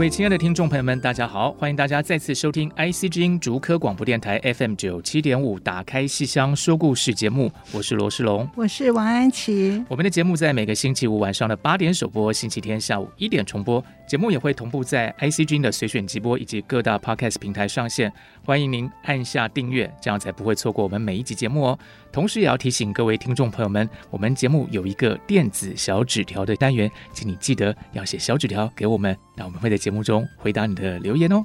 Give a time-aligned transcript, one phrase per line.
[0.00, 1.52] 各位亲爱的听众朋友们，大家好！
[1.52, 9.84] 欢迎大家再次收听 IC 之音竹科广播电台 FM 九七点五《打开戏箱说故事》节目，我是罗世龙，我是王安琪。
[9.88, 13.84] 我们的节目在每个星期五晚上的八点首播，星期天下午一点重播。
[14.08, 18.10] 节目也会同步在 IC 之音的随选直播以及各大 Podcast 平台上线。
[18.44, 21.78] 欢迎您按下订阅，这样才不会错过我们每一集节目哦。
[22.10, 31.44] 同时也要提醒各位听众朋友们，我们节目有一个电子小纸条的单元，请你记得要写小纸条给我们，那我们会在节目中回答你的留言哦。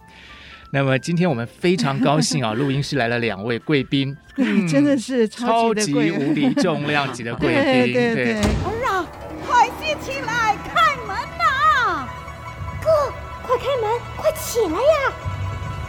[0.71, 8.33] 那么今天我们非常高兴啊， 录音室来了两位贵宾，嗯、真的是超级，超级无敌重量级的贵宾，对对对。
[8.35, 8.41] 儿
[8.89, 9.05] 啊，
[9.45, 12.07] 快些起来开门呐！
[12.81, 15.34] 哥，快开门，快起来呀！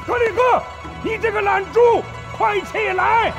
[0.07, 0.63] 格里哥，
[1.03, 1.81] 你这个懒猪，
[2.39, 3.33] 快起来！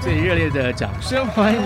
[0.00, 1.60] 最热烈的掌声欢迎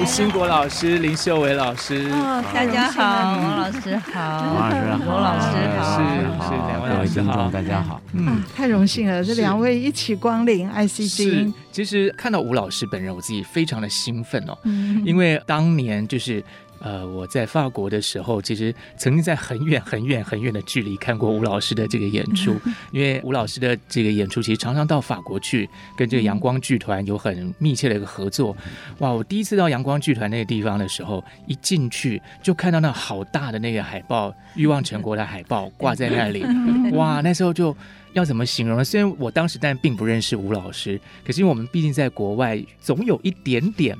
[0.00, 2.10] 吴兴国老师、林秀伟老师。
[2.10, 3.04] 哦，大家好，
[3.38, 5.46] 王老师好，王老师好，罗老师
[5.78, 8.02] 好，是是两位老师好，大家好。
[8.12, 11.54] 嗯，太荣幸了，这两位一起光临 IC 之音。
[11.70, 16.42] 其实看到吴老师本人，我自己非常的兴奋哦，嗯、因为当年就是。
[16.78, 22.54] 呃，我在法国的时候，其实曾经在很远、很远、很远的距离看过吴老师的这个演出。
[22.92, 28.56] 因为吴老师的这个演出，其实常常到法国去，跟这个阳光剧团有很密切的一个合作。
[28.98, 36.44] 哇，我第一次到阳光剧团那个地方的时候，一进去就看到那好大的那个海报，《欲望城国》的海报挂在那里。
[36.92, 37.74] 哇，那时候就
[38.12, 38.84] 要怎么形容呢？
[38.84, 43.96] 虽然我当时但并不认识吴老师，可是因为我们毕竟在国外，总有一点点。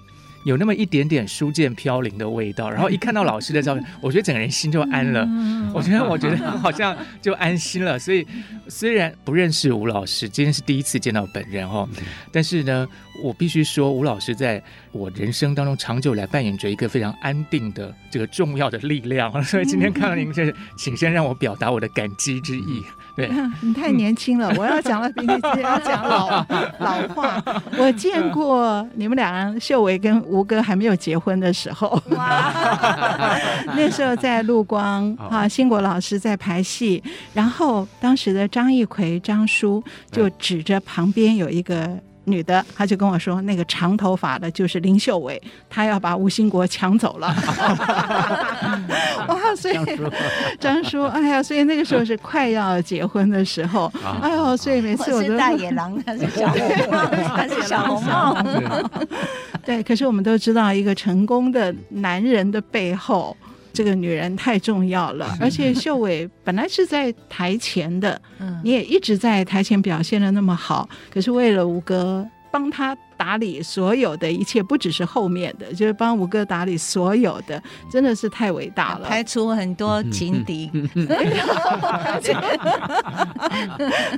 [0.47, 5.29] 有那么一点点书剑飘零的味道，然后一看到老师的照片， 我觉得整个人心就安了。
[5.75, 7.99] 我觉得，我觉得好像就安心了。
[7.99, 8.25] 所以
[8.69, 11.89] 虽然不认识吴老师，今天是第一次见到本人哦，
[12.31, 12.87] 但是呢，
[13.23, 14.63] 我必须说，吴老师在
[14.93, 19.31] 我人生当中长久来扮演着一个非常安定的这个重要的力量。
[19.45, 22.83] 所以今天看到您，这请先让我表达我的感激之意。
[23.17, 23.31] 对，
[23.63, 26.45] 你太年轻了， 我要讲的比你要讲老
[26.79, 27.43] 老话。
[27.79, 32.53] 我见过你们俩秀薇跟吴哥还没有结婚的时候，哇，
[33.75, 37.03] 那时候在陆光啊，兴国老师在排戏，
[37.33, 41.99] 然后当时的张艺奎张叔就指着旁边有一个。
[42.27, 47.35] 女的，她就跟我说，那个长头发的就是林秀伟，她要把吴兴国抢走了。
[49.29, 49.79] 哇，所以
[50.61, 58.37] 张叔，哎呀，所以那个时候是快要结婚的时候，哎呦，所以每次我都是大野狼，他是小红帽，他是小红帽。
[59.65, 63.37] 对，可是我们都知道，一个成功的男人的背后。
[63.77, 68.19] 这个女人太重要了，而且秀伟本来是在台前的，
[68.65, 80.71] 你也一直在台前表现的那么好，可是为了吴哥帮他打理所有的一切，不只是后面的，就是帮吴哥打理所有的，真的是太伟大了，排除很多情敌，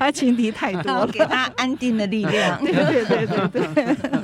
[0.00, 0.48] 他情敌。
[0.58, 4.16] 太多了，给他安定的力量，对对对对对。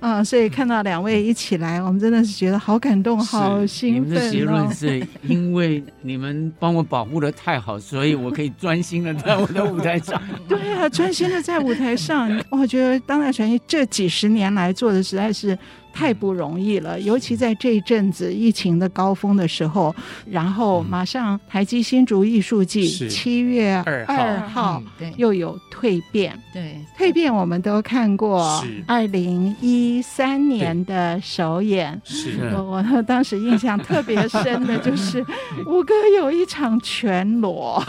[0.00, 4.04] 啊，所以看到两位一起来，我们真的是觉得好感动，好兴奋哦。
[4.04, 10.20] 你们的结论是因为你们帮我保护的太好，所以我可以专心的在我的舞台上。
[10.46, 15.56] 对啊，专心的在舞台上，我觉得当代传奇这几十年来做的实在是。
[15.94, 19.94] 太不容易了，尤其在这一阵子疫情的高峰的时候，
[20.28, 23.74] 然后马上台积新竹艺术季七月
[24.06, 24.82] 二号。
[25.16, 32.50] 又有蜕变，对蜕变我们都看过，二零一三年的首演，是。
[32.54, 35.24] 我我当时印象特别深的就是
[35.66, 37.82] 吴哥有一场全裸，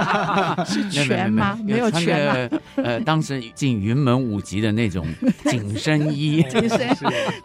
[0.64, 1.58] 是全吗？
[1.64, 2.58] 没有全吗？
[2.76, 5.06] 呃，当时进云门舞集的那种
[5.46, 6.88] 紧身衣， 紧身。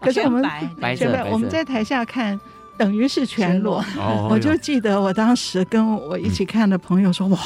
[0.00, 0.42] 可是我们
[0.80, 2.38] 白色，白，我们在台下看，
[2.78, 3.84] 等于是全裸。
[4.30, 7.38] 我就记得我当时跟我一起看的朋友说：“哇，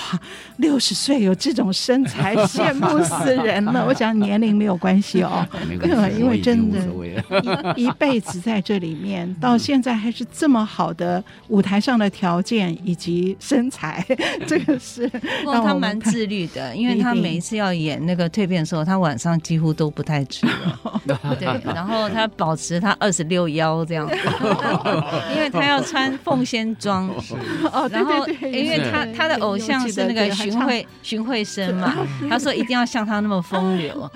[0.58, 3.84] 六十岁有这种身材，羡慕死人了。
[3.88, 5.44] ”我想年龄没有关系哦，
[6.16, 6.78] 因为真的，
[7.76, 14.04] 一一辈子在这里面，到现在还是这么好的舞台上的条件以及身材，
[14.46, 15.10] 这个是
[15.44, 21.00] 让他蛮自律的，因为他每一次要演那个蜕变的时候，他晚上几乎都不太吃了。
[21.40, 24.06] 对，然后他保持他二十六腰这样。
[24.06, 24.14] 子，
[25.34, 27.08] 因为他要穿凤仙装。
[27.72, 31.94] 哦，然后因为他他的偶像是那个荀慧荀慧生嘛，
[32.28, 34.10] 他说一定要像他那么风流。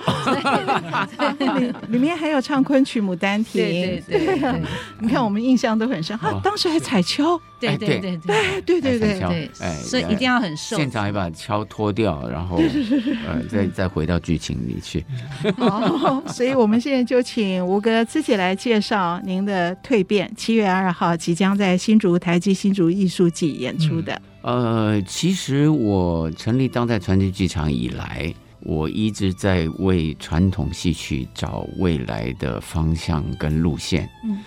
[1.59, 4.63] 里里面还有唱昆曲《牡丹亭》，对对对，
[5.01, 6.17] 你看我们印象都很深。
[6.19, 9.51] 啊当时还踩跷，对对对对对对对对，
[9.83, 10.77] 所以一定要很瘦。
[10.77, 12.57] 现场还把敲脱掉，然后
[13.27, 15.05] 呃再再回到剧情里去。
[15.59, 24.21] 哦，所以我们现在就请吴哥自己来介绍您的《蜕变》，七月二号即将在新竹台积新竹艺术季演出的。
[24.43, 34.09] 呃，其实我成立当代传奇剧场以来，我一直在为传统戏曲找未来的方向跟路线。
[34.25, 34.39] 嗯，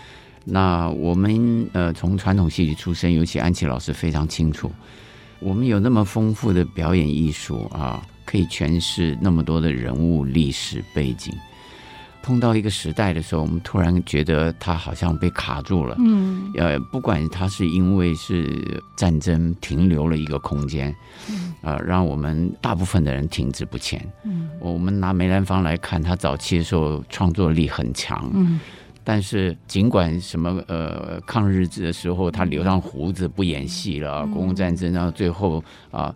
[0.50, 4.72] 那我们呃从传统戏曲出身，尤其安琪老师非常清楚，
[5.40, 8.02] 我们有那么丰富的表演艺术啊。
[8.26, 11.34] 可以诠释那么多的人物历史背景，
[12.22, 15.96] 碰到一个时代的时候，我们突然觉得它好像被卡住了。
[15.98, 20.96] 嗯，呃，不管它是因为是战争停留了一个空间，
[21.28, 24.00] 嗯，啊，让我们大部分的人停滞不前。
[24.24, 28.30] 嗯，我们拿梅兰芳来看，他早期的时候创作力很强。
[28.36, 28.60] 嗯。
[29.12, 36.14] 但是，尽管什么呃抗日的时候，他留上胡子不演戏了，国共战争，然后最后啊，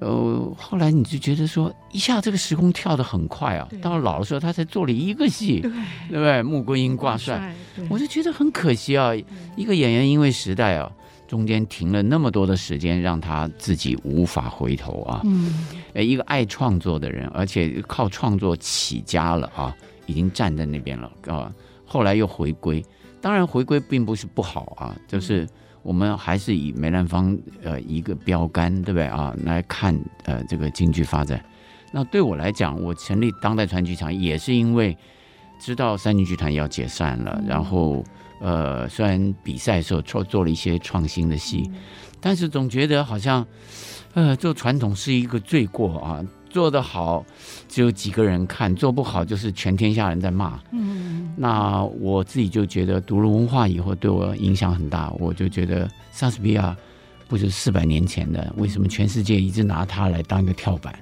[0.00, 5.70] 呃，后来你就觉得说，一下这个时空跳得很快啊，到了老的时候，他才做了一个戏，对。
[6.08, 6.42] 不对？
[6.42, 7.56] 穆桂英挂帅，
[7.88, 9.12] 我就觉得很可惜啊，
[9.56, 10.92] 一个演员因为时代啊，
[11.26, 15.22] 中间停了那么多的时间，让他自己无法回头啊。
[15.24, 19.74] 嗯，一个爱创作的人，而且靠创作起家了啊，
[20.04, 21.50] 已经站在那边了啊。
[21.86, 22.84] 后来又回归，
[23.20, 25.48] 当然回归并不是不好啊，就是
[25.82, 29.34] 我们还是以梅兰芳呃一个标杆，对不对啊？
[29.44, 31.42] 来看呃这个京剧发展。
[31.92, 34.94] 那对我来讲，我成立当代传剧场也是因为
[35.58, 38.04] 知道三军剧团要解散了，然后
[38.40, 41.70] 呃虽然比赛的时候做做了一些创新的戏，
[42.20, 43.46] 但是总觉得好像
[44.14, 46.22] 呃做传统是一个罪过啊。
[46.56, 47.22] 做得好，
[47.68, 50.58] 只有几个人看；做不好，就是全天下人在骂。
[50.72, 55.10] 嗯，那我自己就觉得读了文化以后，对我影响很大。
[55.18, 56.74] 我就觉得莎士比亚
[57.28, 60.98] 不是四百年前的，为什么全世界一直拿它来当一个跳板？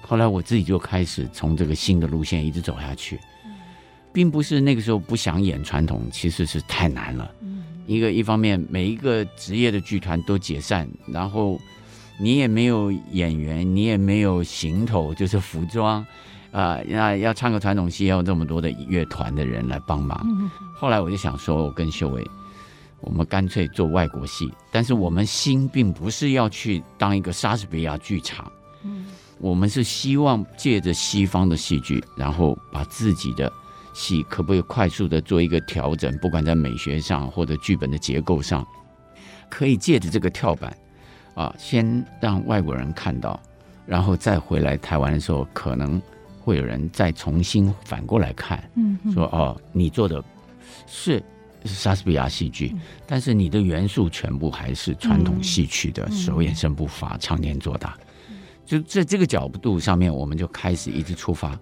[0.00, 3.20] 后来我自己就开始从这个新的路线一直走下去，
[4.12, 7.30] 并不是那个时候不想演传统，其实是太难了。
[7.86, 11.60] 一个一方面，每一个职业的剧团都解散，然后。
[12.18, 16.00] 你也没有演员，你也没有行头，就是服装，
[16.50, 20.26] 啊、呃，那要唱个传统戏，要这么多的乐团的人来帮忙。
[20.74, 22.26] 后来我就想说，我跟秀伟，
[23.00, 28.50] 我们干脆做外国戏，但是我们心并不是要去当一个莎士比亚剧场，
[29.38, 33.52] 我们是希望借着西方的戏剧，然后把自己的
[33.92, 38.66] 戏可不可以快速的做一个调整，不管在美学上或者剧本的结构上，
[39.50, 40.74] 可以借着这个跳板。
[41.36, 43.38] 啊，先让外国人看到，
[43.86, 46.00] 然后再回来台湾的时候，可能
[46.40, 50.24] 会有人再重新反过来看，嗯，说哦，你做的
[50.86, 51.22] 是
[51.64, 52.74] 莎士比亚戏剧，
[53.06, 57.98] 但是你的元素全部还是传统戏曲的手眼身步法，常年做打，
[58.64, 61.56] 就在这个角度上面，我们就开始一直出发。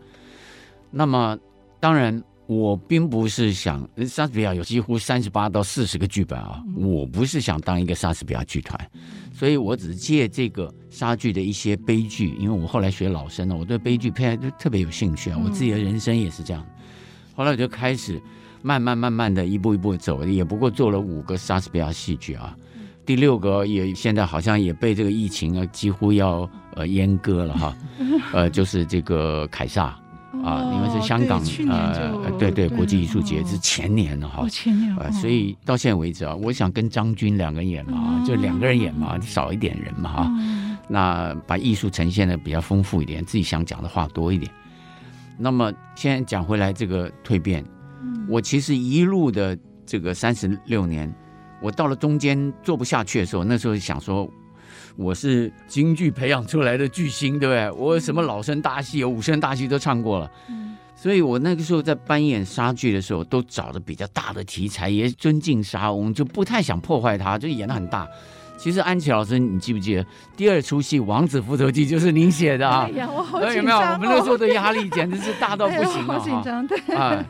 [0.90, 1.36] 那么，
[1.80, 2.22] 当然。
[2.46, 8.78] 我并不是想莎士比亚有几乎三十八到四十个剧本啊，我不是想当一个莎士比亚剧团，
[9.32, 16.62] 所以我只是借这个莎剧的一些悲剧，因为我后来学老生了，我对悲剧片就特别有兴趣啊，我自己的人生也是这样。
[17.34, 18.20] 后来我就开始
[18.60, 22.54] 慢慢慢慢的一步一步走，也不过做了五个莎士比亚戏剧啊，
[23.06, 27.76] 第六个也现在好像也被这个疫情啊几乎要呃阉割了哈，
[28.34, 29.98] 呃就是这个凯撒。
[30.44, 40.32] 啊，因为是香港呃，对对，国际艺术节是前年的哈，前年啊，所以到现在为止啊，我想跟张军两个人演嘛，就两个人演嘛，少一点人嘛哈，
[40.86, 44.52] 那把艺术呈现的比较丰富一点，自己想讲的话多一点。
[45.38, 47.64] 那么现在讲回来这个蜕变，
[48.28, 51.12] 我其实一路的这个三十六年，
[51.62, 54.30] 我到了中间做不下去的时候，那时候想说。
[54.96, 57.70] 我是京剧培养出来的巨星，对不对？
[57.72, 60.30] 我什么老生大戏、有武生大戏都唱过了，
[60.94, 68.06] 所以我那个时候在扮演莎剧的时候，都找的比较大的题材，也尊敬莎翁，就不太想破坏它，就演的很大。
[68.56, 72.88] 其实安琪老师，你记不记得第二出戏《王子复仇记》就是您写的啊？
[72.88, 74.12] 哎呀，我好紧张、哦、有没有？
[74.14, 76.06] 我们那时候的压力简直是大到不行啊！
[76.06, 76.78] 哎、 好紧张，对。
[76.94, 77.24] 啊，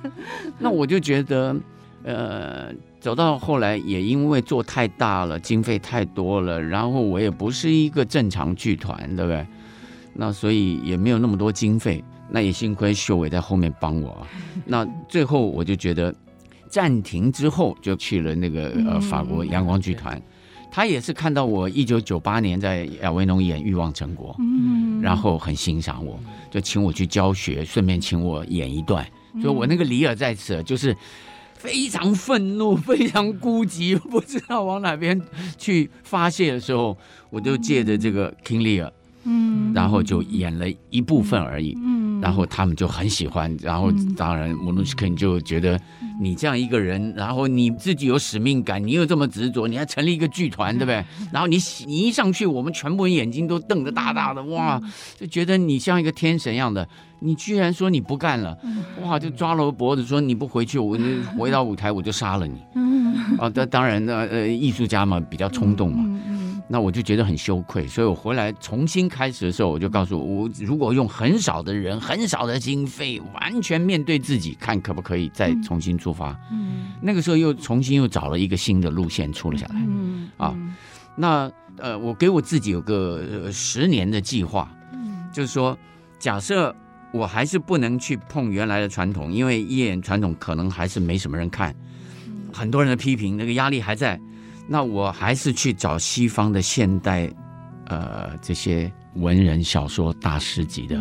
[0.58, 1.56] 那我就觉得，
[2.04, 2.70] 呃，
[3.04, 9.46] 走到后来也因为做太大了，经费太多了，然后我也不是一个正常剧团，对不对？
[10.14, 12.02] 那所以也没有那么多经费。
[12.30, 14.26] 那也幸亏秀伟在后面帮我，
[14.64, 16.12] 那最后我就觉得
[16.70, 20.18] 暂停之后就去了那个呃法国阳光剧团，
[20.70, 26.18] 他也是看到我一九九八年在亚维农演《欲望成果》，嗯》，然后很欣赏我，
[26.50, 29.06] 就请我去教学，顺便请我演一段。
[29.42, 30.96] 所以我那个里尔在此就是
[31.64, 35.18] 非常愤怒、 非常孤寂，不知道往哪边
[35.56, 36.94] 去发泄的时候，
[37.30, 38.90] 我就借着这个 King Lear，
[39.24, 42.20] 嗯，然后就演了一部分而已，嗯。
[42.20, 45.80] 然后他们就很喜欢，然后当然莫努斯肯就觉得
[46.20, 51.04] 你这样一个人，然后你自己有使命感，你又这么执着，你还成立一个剧团，对不对？
[51.32, 54.80] 然后你你一上去，我们全部人眼睛都瞪得大大的，哇，
[55.18, 56.86] 就觉得你像一个天神一样的。
[57.20, 58.58] 你居然说你不干了，
[59.02, 61.04] 哇，就抓了我脖子说你不回去，我就
[61.38, 62.60] 回到舞台我就杀了你。
[63.38, 66.20] 啊，当当然呢，呃，艺术家嘛比较冲动嘛。
[66.74, 76.36] 那我就觉得很羞愧，所以我回来重新开始的时候，我就告诉我，我如果用很少的人、很少的经费，完全面对自己，看可不可以再重新出发。
[76.50, 79.76] 嗯，那个时候又重新又找了一个新的路线出了下来。
[79.86, 80.52] 嗯，啊，
[81.14, 84.68] 那呃，我给我自己有个十年的计划，
[85.32, 85.78] 就是说，
[86.18, 86.74] 假设
[87.12, 91.72] 我还是不能去碰原来的传统，因为一演传统可能还是没什么人看，
[92.52, 94.20] 很多人的批评，那个压力还在。
[94.66, 97.30] 那我还是去找西方的现代，
[97.86, 100.96] 呃，这些文人小说大师级的，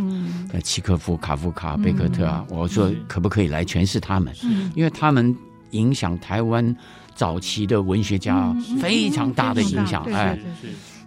[0.51, 4.33] 呃，契诃夫、卡夫卡、贝克特啊，我说可不可以来诠释他们？
[4.75, 5.35] 因为他们
[5.71, 6.75] 影响台湾
[7.15, 10.37] 早期的文学家非常大的影响，哎，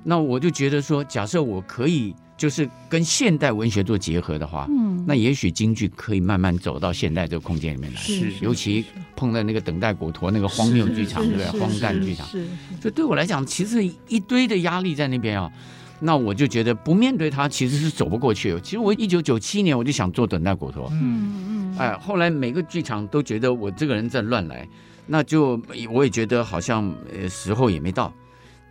[0.03, 2.15] 那我就觉得说，假设我可以。
[2.37, 8.01] 就是跟现代文学做结合的话，嗯，那也许京剧可以慢慢走到现代这个空间里面来。
[8.01, 8.85] 是，尤其
[9.17, 11.61] 碰到那个等待果陀那个荒谬剧场，对不对？
[11.61, 12.47] 荒诞剧场，是。
[12.81, 15.51] 所以对我来讲，其实一堆的压力在那边啊，
[15.99, 18.55] 那我就觉得不面对它其实是走不过去。
[18.63, 24.69] 其实我一九九七年我就想做等待果陀，嗯嗯，哎，后来每个剧场都觉得我这个人在乱来，
[25.07, 25.59] 那就
[25.91, 28.13] 我也觉得好像呃时候也没到。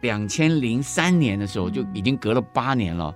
[0.01, 3.15] 两千零三年的时候就已经隔了八年了。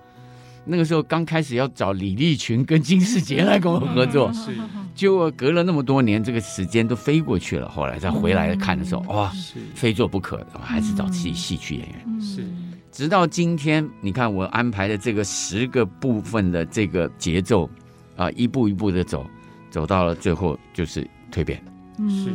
[0.65, 4.55] 那个时候刚开始要找李立群跟金世杰来跟我合作，是，
[4.93, 7.67] 就隔了那么多年，这个时间都飞过去了。
[7.69, 9.31] 后来再回来看的时候，哇，
[9.73, 12.21] 非做不可的，还是找戏戏曲演员。
[12.21, 12.45] 是，
[12.91, 17.69] 直到今天，你看我安排的这个十个部分的这个节奏，
[18.15, 19.25] 啊，一步一步的走，
[19.71, 21.61] 走到了最后就是蜕变。
[21.97, 22.31] 是，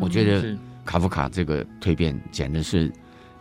[0.00, 2.92] 我觉得卡夫卡这个蜕变简直是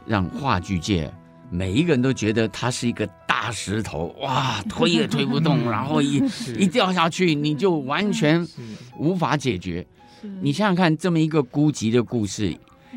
[0.05, 1.11] 让话剧界
[1.53, 3.07] 每一个人都觉得他是一个。
[3.43, 6.23] 大石头哇，推也推不动， 然后一
[6.57, 8.47] 一掉下去，你就完全
[8.97, 9.85] 无法解决。
[10.39, 12.55] 你想想看，这么一个孤寂的故事，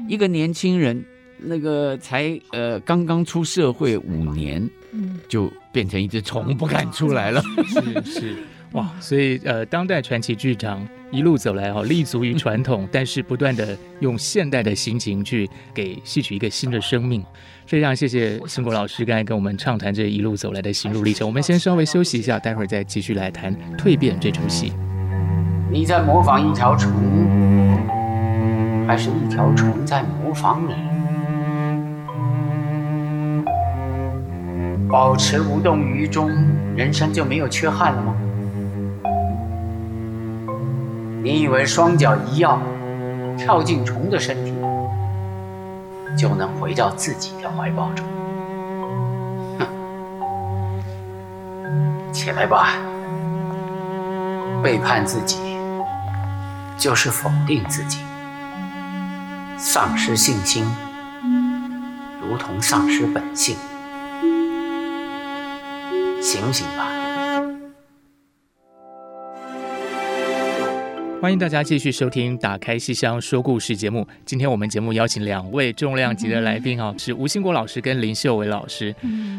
[0.08, 1.04] 一个年轻人，
[1.40, 4.70] 那个才呃刚刚出社会五年，
[5.28, 7.42] 就变成一只虫，不敢出来了。
[7.66, 8.36] 是是
[8.70, 17.24] 哇，所以呃，当代传奇剧场一路走来哦，立足于传统， 但是不断的用现代的心情去给戏曲一个新的生命。
[17.66, 21.26] 非常谢谢孙国老师刚才跟我们畅谈这一路走来的心路历程。
[21.28, 24.72] 我们先稍微休息一下，待会儿再继续来谈《蜕变》这出戏。
[25.70, 26.90] 你在模仿一条虫，
[28.86, 30.74] 还是一条虫在模仿你？
[34.88, 36.30] 保持无动于衷，
[36.76, 38.16] 人生就没有缺憾了吗？
[41.26, 42.56] 你以为双脚一跃，
[43.36, 44.54] 跳进虫的身体？
[46.16, 48.06] 就能回到自己的怀抱中。
[49.58, 49.66] 哼，
[52.12, 52.74] 起来吧！
[54.62, 55.58] 背叛自己，
[56.78, 57.98] 就是否定自己。
[59.58, 60.64] 丧失信心，
[62.22, 63.56] 如同丧失本性。
[66.22, 66.86] 醒醒吧！
[71.18, 74.06] 欢迎大家继续收听《打开戏箱说故事》节目。
[74.26, 78.94] 今天我们节目邀请两位重量级的来宾哈，是吴兴国老师跟林秀伟老师。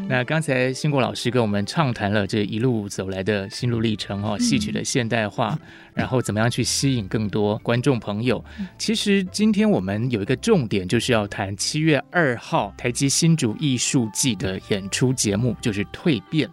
[0.08, 5.56] 那刚才兴国老师跟我们畅谈了这一路走来的心路历程哈，戏曲的现代化，
[5.94, 8.44] 然后怎么样去吸引更多观众朋友。
[8.76, 16.46] 其实今天我们有一个重点，就是要谈七月二号台积新竹艺术季的演出节目，就是《蜕变》。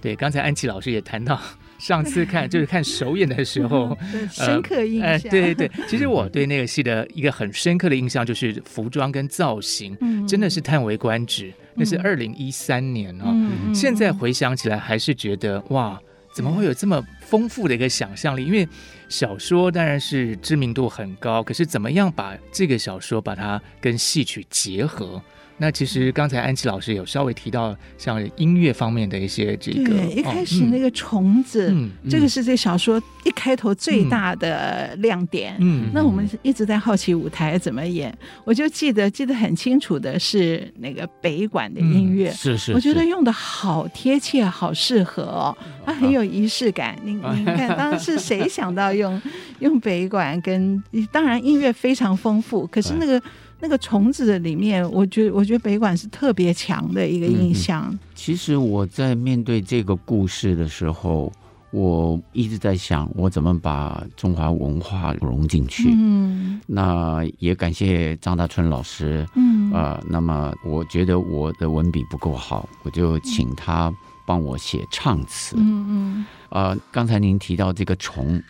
[0.00, 1.38] 对，刚才安琪老师也谈到。
[1.78, 3.96] 上次看就是看首演的时候，
[4.30, 5.18] 深刻印象。
[5.30, 11.52] 对对对， 其实我对那个戏的一个很深刻的印象就是服装跟造型，真的是叹为观止。
[11.74, 13.32] 那是二零一三年哦，
[13.72, 15.96] 现在回想起来还是觉得哇，
[16.32, 18.44] 怎么会有这么丰富的一个想象力？
[18.44, 18.68] 因为
[19.08, 25.22] 小说当然是知名度很高，可是怎么样把这个小说把它跟戏曲结合？
[25.60, 35.56] 那其实刚才安琪老师有稍微提到，像音乐方面的一些这个，对，一开始那个虫子，嗯，这个是这小说一开头最大的亮点。
[35.58, 46.96] 嗯，那我们一直在好奇舞台怎么演，我就记得记得很清楚的是那个北管的音乐，是是，我觉得用的好贴切，好适合哦，它很有仪式感。
[47.02, 49.20] 你 你看，当时谁想到用
[49.58, 53.20] 用北管跟，当然音乐非常丰富，可是那个。
[53.60, 57.88] 那个虫子的里面，我觉得我觉得北管是特别强的一个印象。
[57.90, 57.98] 嗯。
[58.14, 61.32] 其实我在面对这个故事的时候，
[61.70, 65.90] 我一直在想，我怎么把中华文化融进去。
[65.92, 69.26] 嗯，那也感谢张大春老师。
[69.34, 73.92] 嗯，啊、呃，那么我觉得我的文笔不够好，我就请他
[74.24, 75.56] 帮我写唱词。
[75.58, 78.40] 嗯嗯，啊、呃，刚才您提到这个虫。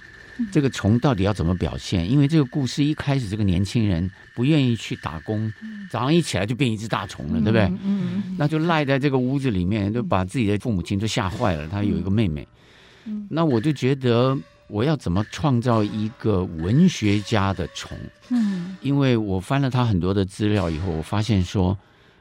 [0.52, 2.11] 这个虫到底要怎么表现？
[2.11, 5.52] 因为这个故事一开始，这个年轻人不愿意去打工，
[5.90, 7.62] 早上一起来就变一只大虫了，对不对？
[7.62, 11.68] 嗯，嗯，那就赖在这个屋子里面，就把自己的父母亲都吓坏了。
[11.68, 12.47] 他有一个妹妹，
[13.28, 14.37] 那我就觉得
[14.68, 17.99] 我要怎么创造一个文学家的虫？
[18.30, 21.76] 嗯，因为我翻了他很多的资料以后，我发现说，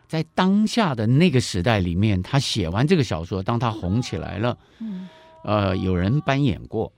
[0.07, 4.57] 在当下的那个时代里面，他写完这个小说，当他红起来了，
[5.43, 6.91] 呃，有人扮演过。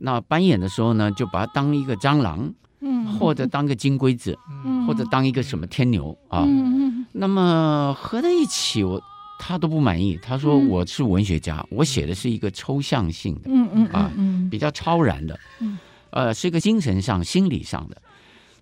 [0.00, 8.98] 那扮演的时候呢，就把它当一个蟑螂，嗯，或者当个金龟子，嗯，或者当一个什么天牛啊，嗯，那么合在一起，我
[9.38, 10.18] 他都不满意。
[10.22, 14.10] 他说我是文学家，我写的是一个抽象性的，嗯嗯啊，
[14.50, 15.78] 比较超然的，嗯，
[16.10, 18.00] 呃，是一个精神上、心理上的。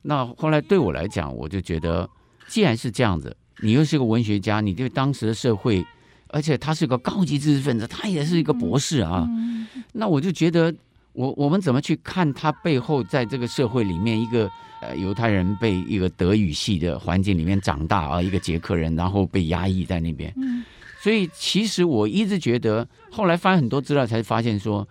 [0.03, 2.09] 那后来对我来讲，我就觉得，
[2.49, 5.87] 既然是这样子，你又是个文学家，你对当时的社会，
[6.29, 9.29] 而且他是个高级知识分子，他也是一个博士啊，
[9.93, 10.75] 那我就觉得。
[11.19, 14.49] 我我们怎么去看他背后在这个社会里面一个
[14.81, 20.33] 呃犹太人被一个德语系的环境里面长大啊，一个捷克人，然后被压抑在那边。
[20.37, 20.65] 嗯，
[21.03, 24.87] 所以其实我一直觉得，后来翻很多资料才发现说，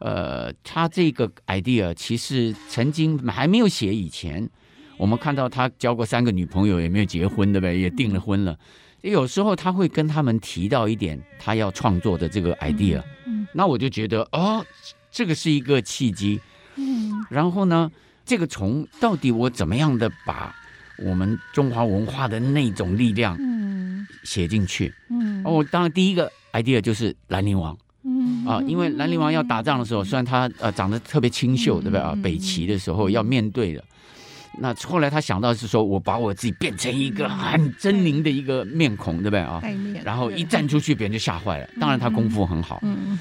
[0.00, 4.50] 呃，他这个 idea 其实曾经还没有写以前，
[4.96, 7.78] 我们看到他交过三个女朋友，也没有结婚，对不对？
[7.78, 8.58] 也订了婚了。
[9.02, 14.66] 有时候他会跟他们提到一点他要创作的这个 idea，嗯，那我就觉得哦。
[15.10, 16.40] 这个是一个契机，
[16.76, 17.90] 嗯，然后呢，
[18.24, 20.54] 这个虫到底我怎么样的把
[20.98, 28.46] 我们中华文化的那种力量，嗯，写进去，嗯，哦，当然第一个 idea 就是兰陵王，嗯。
[28.46, 32.16] 啊，因为兰陵王要打仗的时候，虽然他呃长得特别清秀，对不对啊？
[32.22, 33.84] 北齐的时候要面对的，
[34.58, 39.40] 那后来他想到是说我把我自己变成一个很狰狞的一个面孔，对不对？
[39.40, 39.62] 啊？
[40.02, 41.68] 然后一站出去，别人就吓坏了。
[41.78, 43.18] 当然他功夫很好，嗯。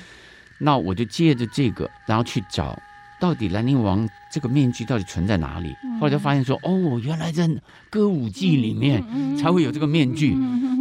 [0.60, 2.78] 那我就借着这个，然后去找
[3.20, 5.76] 到底兰陵王这个面具到底存在哪里。
[6.00, 7.50] 后来就发现说，哦，原来在
[7.90, 9.04] 歌舞伎里面
[9.38, 10.36] 才会有这个面具。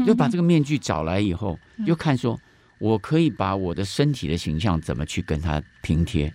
[0.06, 2.38] 就把这个面具找来以后，又看说，
[2.78, 6.32] 我可以把我的身体的形象怎么去跟它拼贴。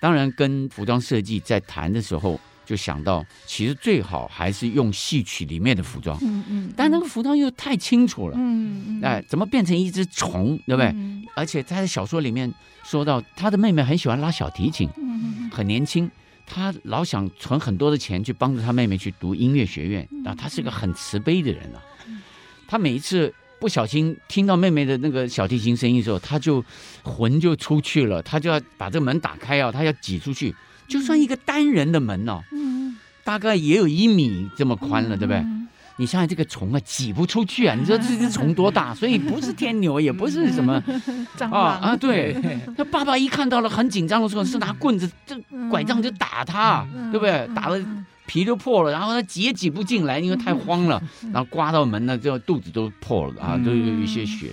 [0.00, 2.38] 当然，跟服装设计在谈的时候。
[2.68, 10.94] 就想到，其实最好还是用戏曲里面的服装，嗯嗯，但那个服装又太清楚了，嗯嗯，哎，怎么变成一只虫，对不对？
[11.34, 12.52] 而且他在小说里面
[12.84, 16.10] 说到，他的妹妹很喜欢拉小提琴，嗯，很年轻，
[16.46, 21.80] 他老想存很多的钱去帮助他妹妹去读音乐学院，啊，他是个很慈悲的人啊，
[22.68, 26.62] 他每一次不小心听到妹妹的那个小提琴声音的时候，他就
[27.02, 30.54] 魂就出去了，他就要把这个门打开啊，他要挤出去。
[30.88, 35.36] 就算一个单人的门哦，嗯，大概也有一米这么宽了，对不对？
[35.38, 37.74] 嗯、你想想这个虫啊，挤不出去啊！
[37.78, 38.94] 你知道这只虫多大？
[38.96, 40.82] 所以不是天牛， 也不是什么
[41.50, 41.96] 啊啊！
[41.96, 42.36] 对，
[42.78, 45.36] 那爸爸一看到了很紧张的时候，是拿棍子、这
[45.70, 47.46] 拐杖就打他，对不对？
[47.54, 47.78] 打了
[48.26, 54.50] 皮都破了，然后他挤也挤不进来，因为太慌了，然后刮到门呢，就肚子都破了啊，都有一些血。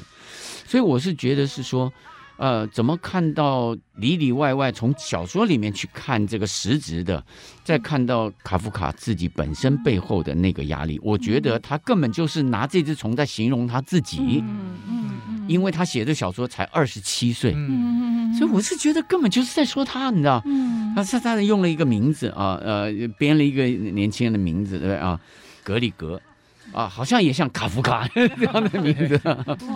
[0.67, 1.91] 所以我是觉得是说。
[2.37, 7.23] 呃，怎么看到里里外外从小说里面去看这个实质的，
[7.63, 14.43] 再看到卡夫卡自己本身背后的那个压力，我觉得他根本就是拿这只虫在形容他自己。
[14.43, 20.41] 嗯嗯，因为他写的小说才二十七岁，嗯嗯，所以我是觉得根本就是在说他，你知道？
[20.45, 25.19] 嗯，他他他用了一个名字啊，呃，编了一个年轻人的名字，对啊？
[25.63, 26.21] 格里格。
[26.75, 29.17] 啊，好像也像卡夫卡 这样的名字，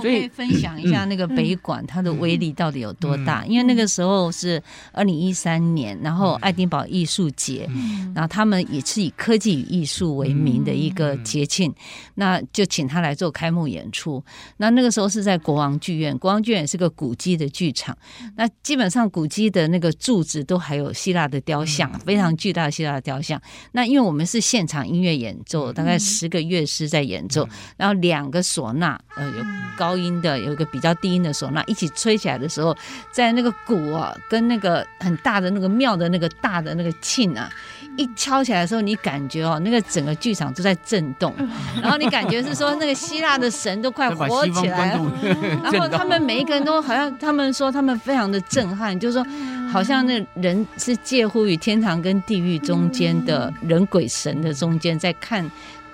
[0.02, 3.46] 所以分享一下那个北馆它的威力到底有多大？
[3.46, 7.70] 因为那个时候是二零一三年，然后爱丁堡艺术节，
[8.14, 11.74] 然后他们也是以科技与艺术为名的一个节庆，
[12.16, 14.22] 那就请他来做开幕演出。
[14.58, 17.98] 那那个时候是在国王剧院，国王剧院也是个古迹的剧场，
[18.36, 23.42] 那基本上古迹的那个柱子都还有希腊的雕像，非常巨大的希腊的雕像。
[23.72, 26.89] 那因为我们是现场音乐演奏，大概十个乐师。
[26.90, 27.48] 在演奏，
[27.78, 29.46] 然后两个唢呐，呃，有
[29.78, 32.76] 高音的，有一个比较低音的唢呐，一起吹起来的时候，
[33.12, 37.50] 在那个鼓啊，跟那个很大的那个庙的那个大的那个磬啊，
[37.96, 41.34] 一敲起来的时候，你感觉哦，那个整个剧场都在震动，
[41.82, 45.12] 然后你感觉是说那个希腊的神都快活起来了，
[45.64, 49.26] 然后他们每一个人都好像，他们说他们非常的震撼，就是说
[49.72, 55.50] 好像那人是介乎于天堂跟地狱中间的人鬼神的中间在看。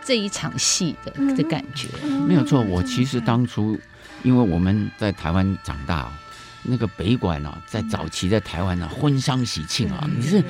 [0.06, 1.88] 这一场戏的的感觉
[2.28, 2.62] 没有错。
[2.62, 3.80] 我其实当初，
[4.24, 6.12] 因为我们在台湾长大，
[6.62, 10.44] 那个北馆啊，在早期在台湾呢，婚丧喜庆啊，你是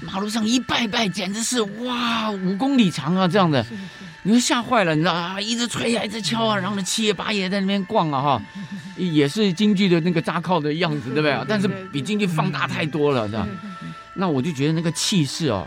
[0.00, 3.64] 马路上一拜拜，简直是哇，五公里长啊，这样的，
[4.22, 8.42] 你就吓坏了，你知道啊，一直吹啊，一直敲啊，然后呢，七爷八爷在那边逛啊，哈，
[8.96, 11.38] 也是京剧的那个扎靠的样子，对不对？
[11.46, 13.46] 但是比京剧放大太多了，这样。
[14.14, 15.66] 那我就觉得那个气势哦。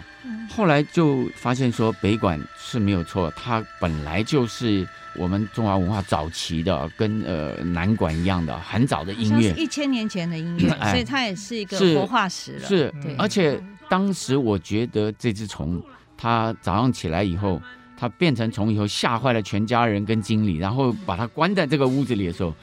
[0.50, 12.68] 后来就发现说，北馆是没有错，它本来就是我们中华文化早期的，跟呃南馆一样的很早的音乐，一千年前的音乐，哎、所以它也是一个活化石了。
[12.68, 15.82] 是，对而且当时我觉得这只虫，
[16.18, 17.62] 它早上起来以后，
[17.98, 22.54] 它变成虫以后吓坏了全家人跟经理，然后把它关在这个屋子里的时候，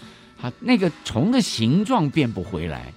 [0.40, 2.92] 它那个虫的形状变不回来。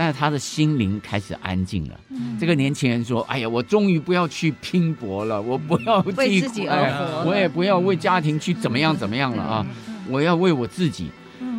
[0.00, 2.00] 但是他的心灵开始安静了。
[2.08, 9.66] 嗯、这个年轻人说：“哎呀，我终于不要去拼搏了，我不要为自己而活，哎，我也不要为家庭去怎么样怎么样了啊！
[10.08, 11.10] 我要为我自己。”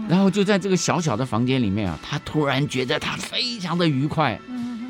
[0.10, 4.40] 然后就在这个小小的房间里面啊，他突然觉得他非常的愉快。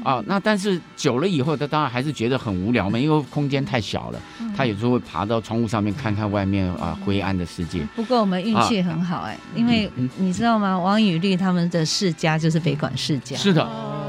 [0.03, 4.19] 啊，那但是久了以后，他当然还是觉得很无聊嘛，因为空间太小了。
[4.55, 7.81] 他有时候会爬到窗户上面看看外面啊灰暗的世界。
[7.95, 10.77] 不过我们运气很好哎，因为你知道吗？
[10.77, 13.35] 王宇律他们的世家就是北管世家。
[13.37, 13.63] 是的，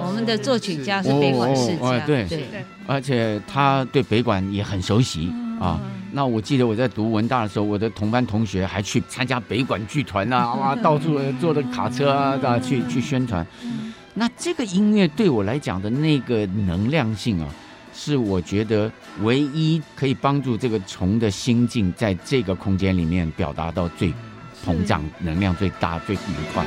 [0.07, 1.99] 我们的作曲家是北管世家。
[2.07, 2.45] 对对，
[2.87, 5.79] 而且他对北管也很熟悉啊。
[6.15, 13.47] 那我记得我在读文大的时候，我的同班同学还去参加北管剧团啊，哇， 到处坐着卡车啊，去去宣传。
[14.15, 17.49] 那这个音乐对我来讲的那个能量性啊，
[17.95, 24.13] 是我觉得唯一可以帮助这个虫的心境在这个空间里面表达到最
[24.67, 26.19] 膨胀、能量最大、最愉
[26.53, 26.67] 快。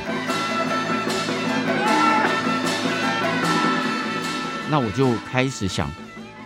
[4.68, 5.88] 那我就开始想，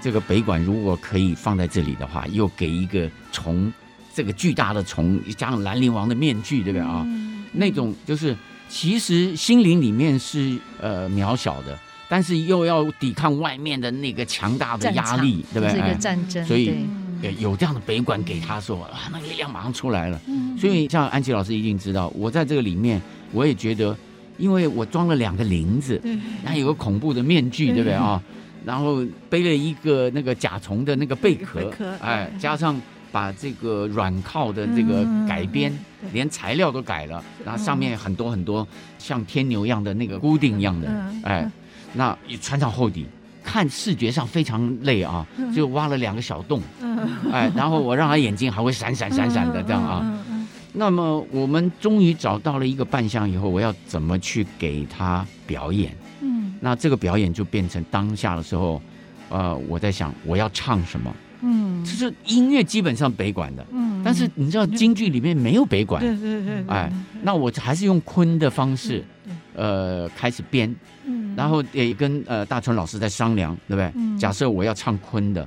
[0.02, 3.72] 这个北管如果可以放在这里的话，又给一个虫，
[4.14, 7.06] 这个巨大的虫，加上兰陵王的面具，对不对啊？
[7.52, 8.36] 那种就是。
[8.70, 11.76] 其实心灵里面是呃渺小的，
[12.08, 15.70] 但是又要抵抗外面的那个强大的压力，对不对？
[15.70, 16.86] 是一个战争，所以
[17.40, 20.20] 有这样的北管给他说啊，那力量马上出来了。
[20.56, 23.02] 所以像安琪老师一定知道，我在这个里面，
[23.32, 23.94] 我也觉得，
[24.38, 26.00] 因为我装了两个铃子，
[26.44, 28.22] 然后有个恐怖的面具，对不对啊？
[28.64, 32.80] 然后背了一个那个甲虫的那个贝壳，哎，加上。
[33.12, 35.76] 把这个软靠的这个改编，
[36.12, 38.66] 连材料都改了，然后上面很多很多
[38.98, 40.88] 像天牛一样的那个固定一样的，
[41.24, 41.50] 哎，
[41.94, 43.06] 那也穿上厚底，
[43.42, 46.62] 看视觉上非常累啊，就挖了两个小洞，
[47.32, 50.18] 哎，然后我让他眼睛还会闪闪闪闪的这样啊。
[50.72, 55.92] 那么我们终于找到了一个扮相以后，我要怎么去给他表演？
[56.20, 58.80] 嗯，那这个表演就变成当下的时候，
[59.30, 61.12] 呃，我在想我要唱什么。
[61.42, 69.04] 嗯，就是音乐基本上北管的，嗯，但是你知道京剧里面没有北管，对对对，哎，那我还是用昆的方式，
[69.54, 74.18] 呃，开始编，嗯，然后也跟呃大春老师在商量，对不对？
[74.18, 75.46] 假设我要唱昆的，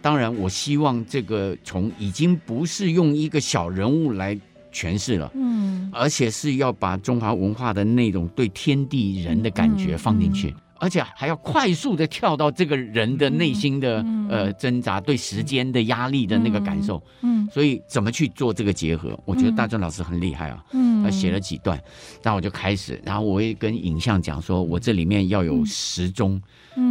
[0.00, 4.38] 当然我希望这个从已经不是用一个小人物来
[4.72, 10.54] 诠释了，嗯，而且是要把中华文化的那种对天地人的感觉放进去。
[10.78, 19.18] 而且还要快速的跳到这个人的内心的呃挣扎，对时间的压力的那个感受，嗯，所以怎么去做这个结合？
[19.24, 21.80] 我觉得大正老师很厉害啊，嗯，他写了几段，
[22.22, 26.40] 然后我就开始，然后我也跟影像讲说，我这里面要有时钟，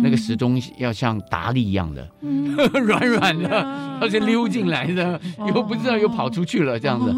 [0.01, 3.61] 那个时钟要像达利一样的，嗯， 软软的，
[4.01, 5.19] 而且溜进来的，
[5.53, 7.11] 又不知道又跑出去了这样子，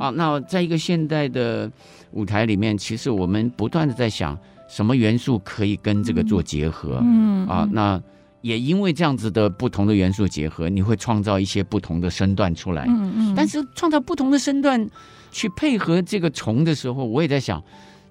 [0.00, 1.70] 啊，那在一个现代的
[2.12, 4.38] 舞台里面，其实我们不断的在想。
[4.68, 6.98] 什么元素可以跟这个做结合？
[7.00, 8.02] 嗯啊，那
[8.40, 12.84] 也因为这样子的不同的元素结合，你会创造一些不同的身段出来。
[12.88, 13.34] 嗯嗯。
[13.36, 14.84] 但是创造不同的身段
[15.30, 17.62] 去配合这个虫的时候，我也在想。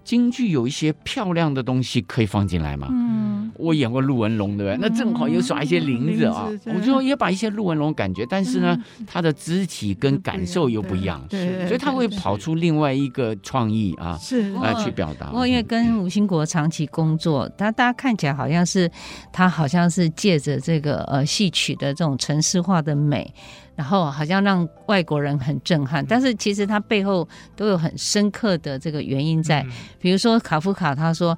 [0.05, 2.87] 京剧有一些漂亮的东西可以放进来吗？
[2.91, 4.77] 嗯，我演过陆文龙，对不对？
[4.79, 15.25] 那正好有耍一些林子啊，我就也把一些陆文龙感觉，但是呢，他的肢体跟感受又不一样，对，所以他会跑出另外一个创意啊，是来去表达。
[15.27, 18.89] 不过因为跟吴兴国长期工作，他大家看起来好像是
[19.33, 23.33] 他好像是借着这个呃戏曲的这种城市化的美。
[23.75, 29.65] 然后好像让外国人很震撼，但是其实他背后都有很深刻的这个原因在。
[29.99, 31.37] 比如说卡夫卡，他说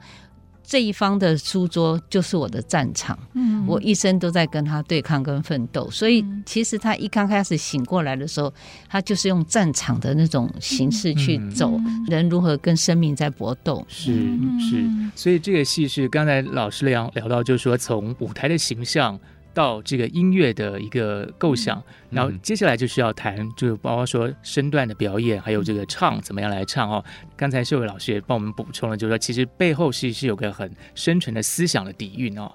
[0.63, 5.89] 这一方的书桌就是我的战场，嗯，我一生都在跟他对抗跟奋斗。
[5.89, 8.53] 所以其实他一刚开始醒过来的时候，
[8.87, 13.83] 他就是用战场的那种形式去走，人如何跟生命在搏斗。
[13.87, 14.13] 是
[14.59, 19.19] 是，所以这个戏是刚才老师聊聊到，就是说从舞台的形象。
[19.57, 27.03] 到这个音乐的一个构想，然后接下来就是要谈，就包括说身段的表演，还有这个唱怎么样来唱哦。
[27.35, 32.51] 刚才秀伟老师也帮我们补充了，就是说其实背后是是有个很深沉的思想的底蕴哦。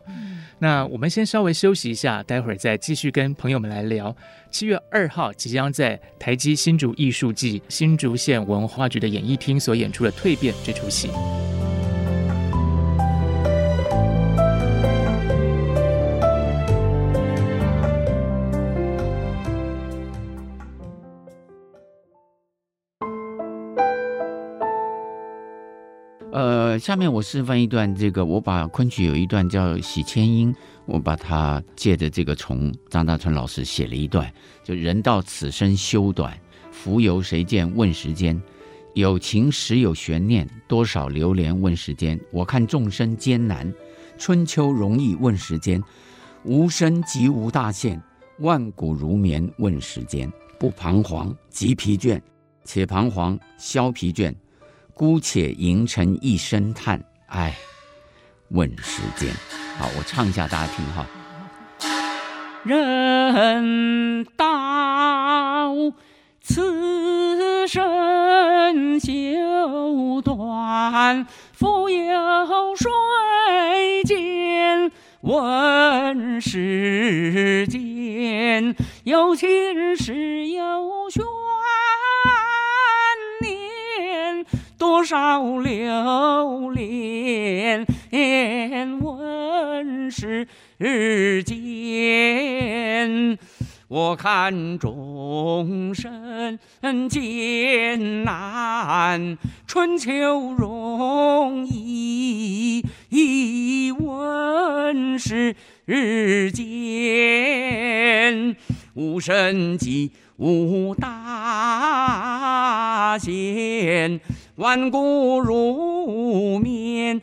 [0.61, 4.17] 那我们先稍微休息一下，待会儿再继续跟朋友们来聊。
[4.53, 11.11] 七月二号即将在台积新竹艺术季新竹县文化局的演艺厅所演出的《蜕变》这出戏。
[26.83, 30.53] 下面我示范一段这个，我把昆曲有一段叫《洗千音》，
[30.85, 34.29] 我把它借着这个从张大春老师写了一段，
[34.65, 36.37] 就人道此生休短，
[36.73, 38.43] 浮游谁见问时间，
[38.95, 42.19] 有情时有悬念，多少流连问时间。
[42.33, 43.73] 我看众生艰难，
[44.19, 45.81] 春秋容易问时间，
[46.43, 48.03] 无声即无大限，
[48.41, 50.29] 万古如眠问时间。
[50.59, 52.21] 不彷徨即疲倦，
[52.65, 54.35] 且彷徨消疲倦。
[54.95, 57.57] 姑且吟成一声叹，唉，
[58.51, 59.33] 问时间。
[59.79, 61.07] 好，我唱一下，大家听哈。
[62.65, 65.75] 人道
[66.41, 69.11] 此生休
[70.23, 81.25] 短，浮游谁见问时间，有情是有悬
[84.83, 87.87] 多少流连
[88.99, 90.49] 问世
[91.45, 93.39] 间，
[93.87, 96.59] 我看众生
[97.09, 102.83] 艰难，春秋容易
[104.01, 105.55] 问世
[106.51, 108.57] 间，
[108.95, 110.11] 无生机
[110.43, 111.07] 无大
[113.17, 114.21] 贤。
[114.57, 117.23] 万古如眠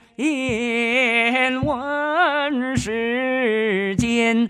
[1.62, 4.50] 问世间，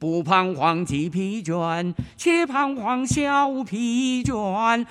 [0.00, 4.84] 不彷徨即疲倦，且彷徨消疲倦。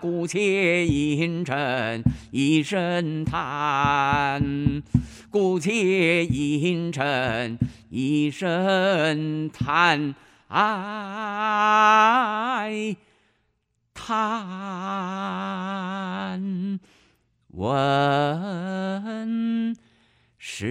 [0.00, 4.82] 姑且吟成一声叹，
[5.30, 7.56] 姑且吟成
[7.88, 10.14] 一声叹，
[10.50, 11.10] 唉。
[14.10, 14.40] 叹
[17.48, 17.76] 问
[20.38, 20.68] 世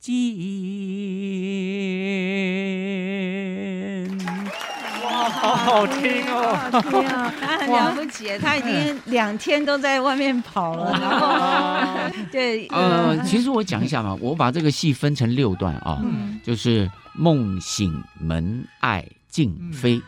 [0.00, 0.34] 间。
[5.24, 6.70] 哇，好好听哦！
[6.70, 10.92] 好听啊，他很了不起，他已经两天都在外面跑了。
[11.00, 16.90] 然后，对，呃，其实我讲一下嘛，我把这个戏分成六段啊，嗯、就是。
[17.16, 20.02] 梦醒门爱静飞，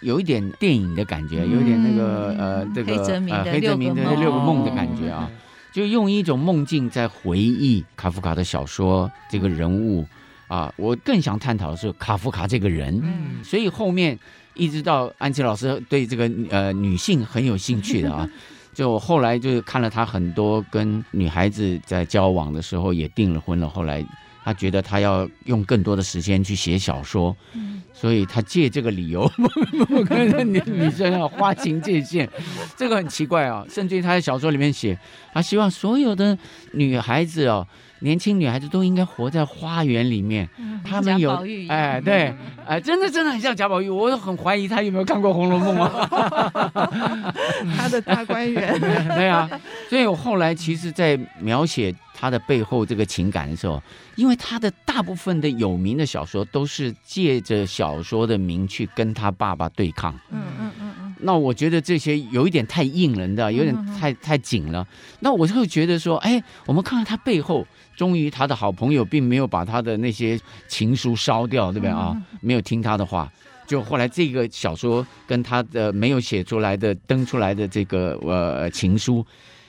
[0.00, 5.30] 有一点电影的感觉，有一点那个呃，这个呃黑泽明的六个梦的感觉啊，
[5.72, 10.04] 就用一种梦境在回忆卡夫卡的小说这个人物
[10.48, 10.74] 啊。
[10.76, 13.00] 我更想探讨的是卡夫卡这个人，
[13.44, 14.18] 所以后面
[14.60, 18.28] 一直到安琪老师对这个呃女性很有兴趣的啊，
[18.74, 24.04] 就后来就是看了他很多跟女孩子在交往的时候也订了婚了，后来。
[24.42, 29.30] 他觉得他要用更多的时间去写小说，嗯、所以他借这个理由
[29.90, 32.28] 我跟女女生要划清界限，
[32.74, 33.62] 这个很奇怪啊。
[33.68, 34.98] 甚至于他在小说里面写，
[35.34, 36.36] 他希望所有的
[36.72, 37.64] 女孩子哦，
[38.00, 40.48] 年轻女孩子都应该活在花园里面。
[40.82, 41.30] 他们有
[41.68, 42.34] 哎，对，
[42.66, 47.32] 哎，真的真的很像贾宝玉，我很怀疑他有没有看过《红楼梦》啊。
[47.76, 48.80] 他的大观园，
[49.14, 49.48] 对啊，
[49.88, 53.82] 所以我后来其实，在描写他的背后这个情感的时候，
[54.16, 60.12] 因为他的大部分的有名的小说都是借着小说的名去跟他爸爸对抗。
[60.30, 60.89] 嗯嗯嗯嗯。
[61.22, 64.86] 那我觉得这些有一点太硬了，你知道，有点太太紧了。
[65.20, 67.66] 那我就会觉得说，哎，我们看看他背后。
[67.96, 72.16] 终于，他的好朋友并没有把他的那些情书烧掉，对不对啊？
[72.40, 73.30] 没有听他的话，
[73.66, 79.26] 就后来这个小说跟他的没有写出来的、登出来的这个呃情书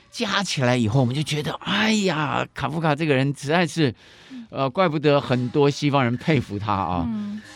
[0.09, 3.93] 加起来以后，我们就觉得，哎呀，卡夫卡这个人实在是，
[4.49, 7.05] 呃，怪不得很多西方人佩服他啊！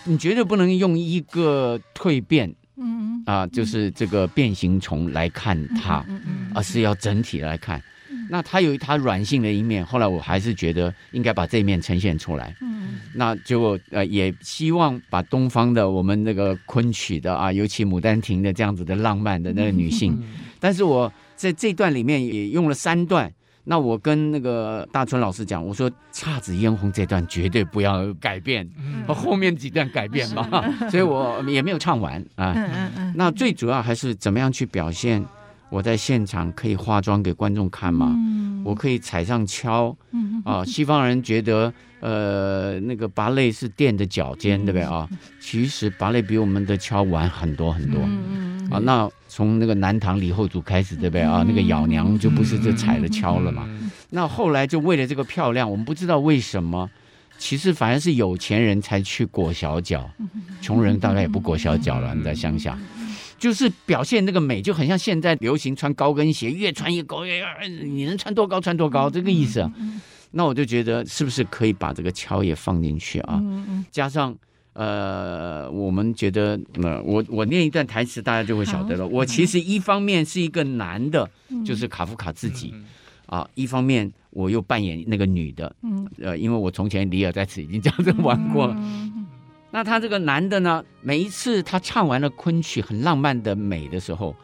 [0.03, 6.05] 你绝对不能用一个蜕变，嗯啊，就是这个变形虫来看他，
[6.53, 7.81] 而是要整体来看。
[8.29, 12.55] 那他有他软性的一面，后来我还是觉得应该把这一面呈现出来。
[12.61, 20.23] 嗯，那就呃也希望把东方的我们那个昆曲的啊，尤其《牡丹亭》的这样子的浪漫的那个女性，嗯、
[20.59, 23.31] 但是我在这段里面也用了三段。
[23.65, 30.47] 那我跟那个大春老师讲，我说《姹紫嫣红》这段绝对不要改变，嗯、后面几段改变嘛。
[30.89, 32.54] 所以我也没有唱完啊。
[32.56, 33.13] 嗯嗯嗯。
[33.17, 35.25] 那最主要还是怎么样去表现？
[35.69, 38.13] 我在现场可以化妆给观众看吗？
[38.15, 39.97] 嗯、我可以踩上跷。
[40.12, 45.10] 嗯、啊，西方人觉得呃那个芭蕾是垫着脚尖，对不对啊？
[45.41, 47.99] 其实芭蕾比我们的敲晚很多很多。
[48.83, 51.43] 那从那个南唐李后主开始，对不对啊？
[51.47, 53.63] 那个咬娘就不是就踩了跷了嘛。
[53.67, 56.89] 嗯、那后来就为了这个漂亮，我们不知道为什么，
[57.38, 60.09] 其实反而是有钱人才去裹小脚，
[60.61, 62.13] 穷人大概也不裹小脚了。
[62.15, 62.77] 你在乡下。
[63.38, 67.43] 就是表现那个美，就很像现在流行穿高跟鞋，越穿越高，越
[67.83, 69.71] 你能穿多高穿多高，这个意思啊。
[70.31, 73.41] 那我就觉得是不是可以把这个敲也放进去啊？
[73.91, 74.35] 加上
[74.75, 79.07] 呃，我们觉得呃，我我念一段台词，大家就会晓得了。
[79.07, 81.27] 我其实一方面是一个男的，
[81.65, 82.73] 就是卡夫卡自己。
[83.25, 85.75] 啊，一方面我又扮演那个女的，
[86.21, 88.77] 呃，因为我从前里尔在此已经这样子玩过了。
[89.71, 94.35] 那他这个男的呢，每一次他唱完了昆曲很浪漫的美的时候，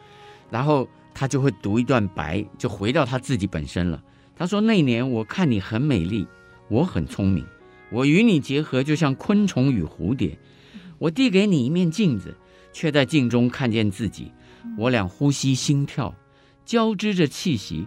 [0.50, 4.02] 然后他就会读一段白，就回到他自己本身了。
[4.34, 6.26] 他说：“那年我看你很美丽，
[6.68, 7.46] 我很聪明，
[7.92, 10.38] 我与你结合就像昆虫与蝴蝶。
[10.98, 12.34] 我递给你一面镜子，
[12.72, 14.32] 却在镜中看见自己。
[14.78, 16.14] 我俩呼吸心跳，
[16.64, 17.86] 交织着气息。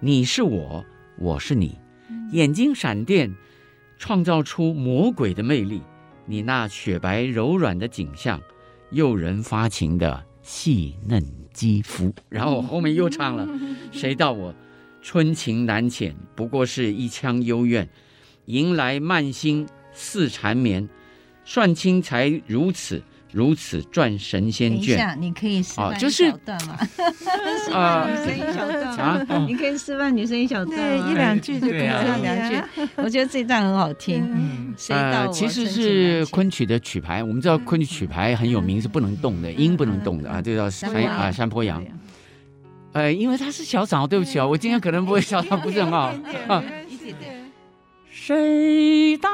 [0.00, 0.84] 你是我，
[1.18, 1.78] 我是你，
[2.32, 3.34] 眼睛闪电，
[3.98, 5.80] 创造出魔鬼的魅力。”
[6.28, 8.40] 你那雪白柔软的景象，
[8.90, 13.48] 诱人发情的细嫩肌肤，然后我后面又唱了：
[13.92, 14.52] 谁道我
[15.00, 17.88] 春情难遣，不过是一腔幽怨，
[18.46, 20.88] 迎来慢心似缠绵，
[21.44, 23.02] 算清才如此。
[23.32, 26.78] 如此转神仙卷，等一下，你可以示范一小段吗？
[27.76, 32.56] 啊，女生一小段啊，你可以示范女生一小段，一两句就可以了，两句。
[32.96, 34.24] 我觉得这一段很好听。
[34.32, 41.84] 嗯，呃，其实是昆曲的曲牌，我们知道昆曲曲牌很有名，是不能动的，音不能动的啊，这叫山啊山坡羊。
[42.92, 46.14] 呃，因为他是小嗓，对不起啊，我今天可能不会小嗓不是很好
[46.48, 46.64] 啊。
[48.26, 49.30] 谁道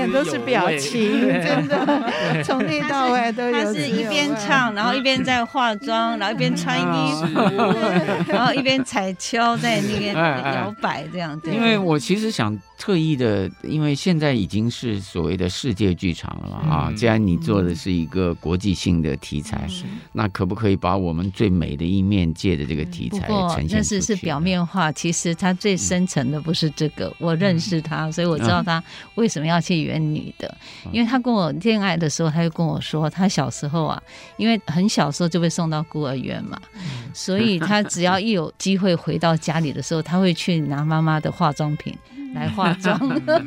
[0.00, 3.52] 脸都是表情，真的，从内到外都有。
[3.52, 7.40] 他是一边唱，然后一边在化妆，然后一边穿衣服，
[8.32, 11.38] 然后一边踩跷在那边摇摆，这样。
[11.40, 11.54] 对。
[11.54, 12.58] 因为我其实想。
[12.82, 16.92] 特意的，因为现在已经是所谓的世界剧场了嘛啊！
[16.96, 19.66] 既然你做的是一个国际性的题材，
[20.14, 23.76] 那可不可以把我们最美的一面借着这个题材呈现出去？
[23.76, 27.14] 那是是表面化，其实他最深层的不是这个。
[27.18, 28.82] 我认识他，所以我知道他
[29.16, 30.56] 为什么要去演女的，
[30.92, 34.02] 因为他跟我恋爱的时候，他就跟我说，他小时候啊，
[34.36, 36.58] 因为很小时候就被送到孤儿院嘛，
[37.12, 41.94] 所以他只要一有机会回到家里的时候，他会去拿妈妈的化妆品。
[42.34, 42.98] 来化妆，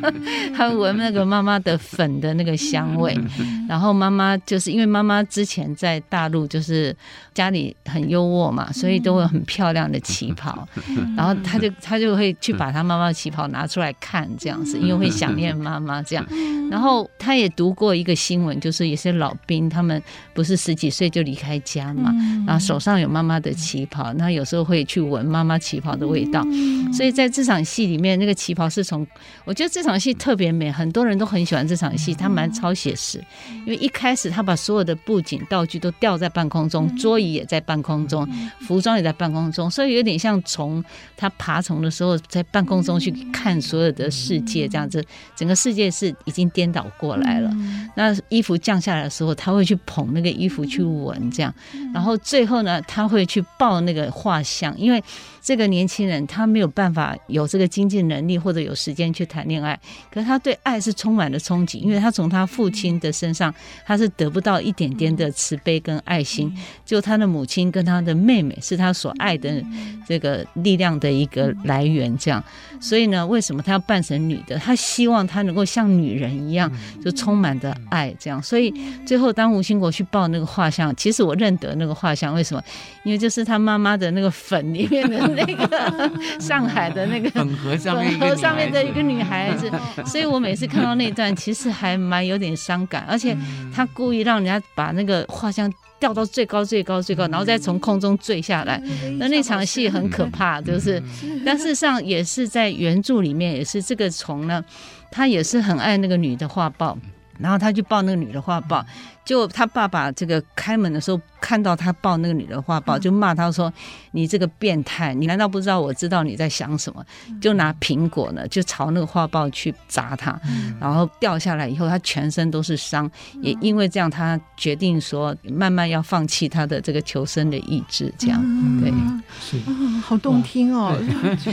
[0.56, 3.18] 他闻那个妈妈的粉的那个香味，
[3.68, 6.96] 然后妈妈就是因为妈妈之前在大陆就是
[7.34, 10.68] 家里很优渥嘛，所以都会很漂亮的旗袍，
[11.16, 16.26] 然后他就他就会去把他妈妈的旗袍拿出来看这样子，因为会想念妈妈这样，
[16.70, 20.02] 然后他也读过一个新闻，就是有些老兵他们
[20.34, 22.12] 不是十几岁就离开家嘛，
[22.46, 26.46] 然后手上有妈妈的旗袍，那有时候会去闻妈妈旗袍的味道，
[26.92, 28.70] 所以在这场戏里面那个旗袍。
[28.74, 29.06] 是从
[29.46, 33.24] 我觉得这场戏特别美，很多人都很喜欢这场戏，它蛮超写实。
[33.66, 38.28] 因为一开始他把所有的布景道具都吊在半空中，桌椅也在半空中，
[38.62, 40.84] 服装也在半空中，所以有点像从
[41.16, 45.04] 他爬虫的时候在半空中去看所有的世界这样子，
[45.36, 47.52] 整个世界是已经颠倒过来了。
[47.96, 51.54] 那衣服降下来的时候，他会去捧那个衣服去闻，这样，
[51.94, 55.04] 然后最后呢，他会去抱那个画像，因为。
[55.44, 59.78] 这个年轻人他没有办法有这个经济能力或者有时间去谈恋爱，
[60.10, 63.54] 可是他对爱是充满了憧憬，因为他从他父亲的身上
[63.86, 66.50] 他是得不到一点点的慈悲跟爱心，
[66.86, 69.62] 就他的母亲跟他的妹妹是他所爱的
[70.08, 72.42] 这个力量的一个来源，这样，
[72.80, 74.58] 所以呢，为什么他要扮成女的？
[74.58, 76.72] 他希望他能够像女人一样，
[77.04, 78.74] 就充满着爱，这样，所以
[79.06, 82.64] 最后当吴兴国去抱那个画像，其实我认得那个画像，为什么？
[83.04, 85.33] 因为就是他妈妈的那个粉里面的。
[85.36, 89.72] 那个上海的那个粉盒上面，粉盒上面的一个女孩子，
[90.06, 93.36] 所以我每次看到那段，其实还蛮有点伤感，而且
[93.74, 98.82] 他故意让人家把那个画像吊到最高、最高、最高，然后再从空中坠下来。
[99.18, 101.02] 那那场戏很可怕，就是，
[101.46, 104.64] 但事实上也是在原著里面，也是这个虫呢，
[105.12, 106.98] 他也是很爱那个女的画报，
[107.40, 108.86] 然后他就抱那个女的画报。
[109.26, 113.72] 就他爸爸这个开门的时候，看到他抱那个女的画报，就骂他说
[114.12, 117.04] ：“你这个变态，你难道不知道我知道你在想什么？”
[117.40, 120.38] 就拿苹果呢，就朝那个画报去砸他，
[120.80, 123.10] 然后掉下来以后，他全身都是伤。
[123.42, 128.14] 也因为这样，他决定说慢慢要放弃他的这个求生的意志。
[128.18, 128.42] 这样，
[128.82, 128.92] 对，
[129.40, 129.58] 是
[130.02, 130.98] 好动听哦，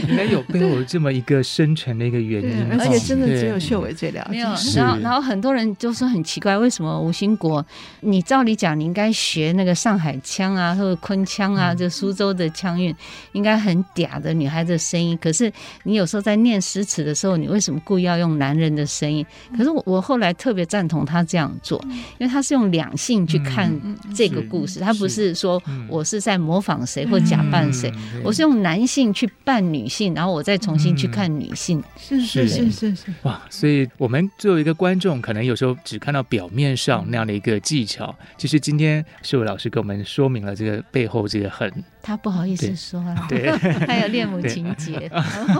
[0.09, 4.31] 应该有背后这么一个深沉的一个原因，而且真的只有秀伟最了解。
[4.31, 7.60] 没有，然后然后很多人就说很奇怪，为什么吴兴国？
[8.01, 12.95] 你照理讲，你应该学那个上海腔啊，或者昆腔啊，就苏州的腔韵，
[13.33, 15.17] 应该很嗲的女孩子的声音。
[15.21, 15.51] 可是
[15.83, 19.25] 你有时候在念诗词的时候，你为什么故意要用男人的声音？
[19.57, 21.79] 可是我我后来特别赞同他这样做，
[22.17, 23.71] 因为他是用两性去看
[24.15, 27.91] 这个故事，他不是说我是在模仿谁或假扮谁，
[28.23, 31.83] 我是用男性去扮女性，然后我再重新去看女性。
[31.97, 33.13] 是是是是是。
[33.23, 33.41] 哇！
[33.49, 41.71] 所以我们作为一个观众，可能有时候只看到表面上那样的一个技巧，其实今天秀伟老师给我们说明了这个背后这个很，
[42.01, 43.51] 他不好意思说了，对，
[43.87, 45.09] 还有恋母情节。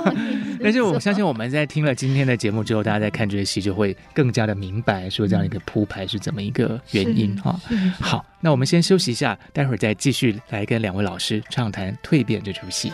[0.63, 7.59] 但是我相信我们在听了今天的节目之后，大家在看这些戏就会更加的明白，说这样一个铺排是怎么一个原因哈。
[7.99, 12.91] 好，那我们先休息一下，待会儿再继续来跟两位老师畅谈《蜕变》这出戏。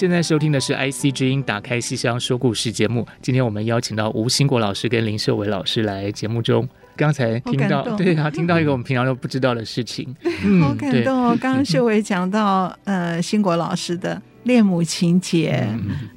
[0.00, 3.06] 现在收听的是 IC 之音打开西厢说故事节目。
[3.20, 6.66] 今天我们邀请到吴兴国老师跟林秀伟老师来节目中。
[6.96, 11.38] 刚才听到，对啊，听到一个我们平常都不知道的事情， 嗯、好感动哦。
[11.38, 15.68] 刚刚秀伟讲到，呃，兴国老师的恋母情节，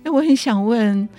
[0.02, 1.10] 那、嗯、我很想问，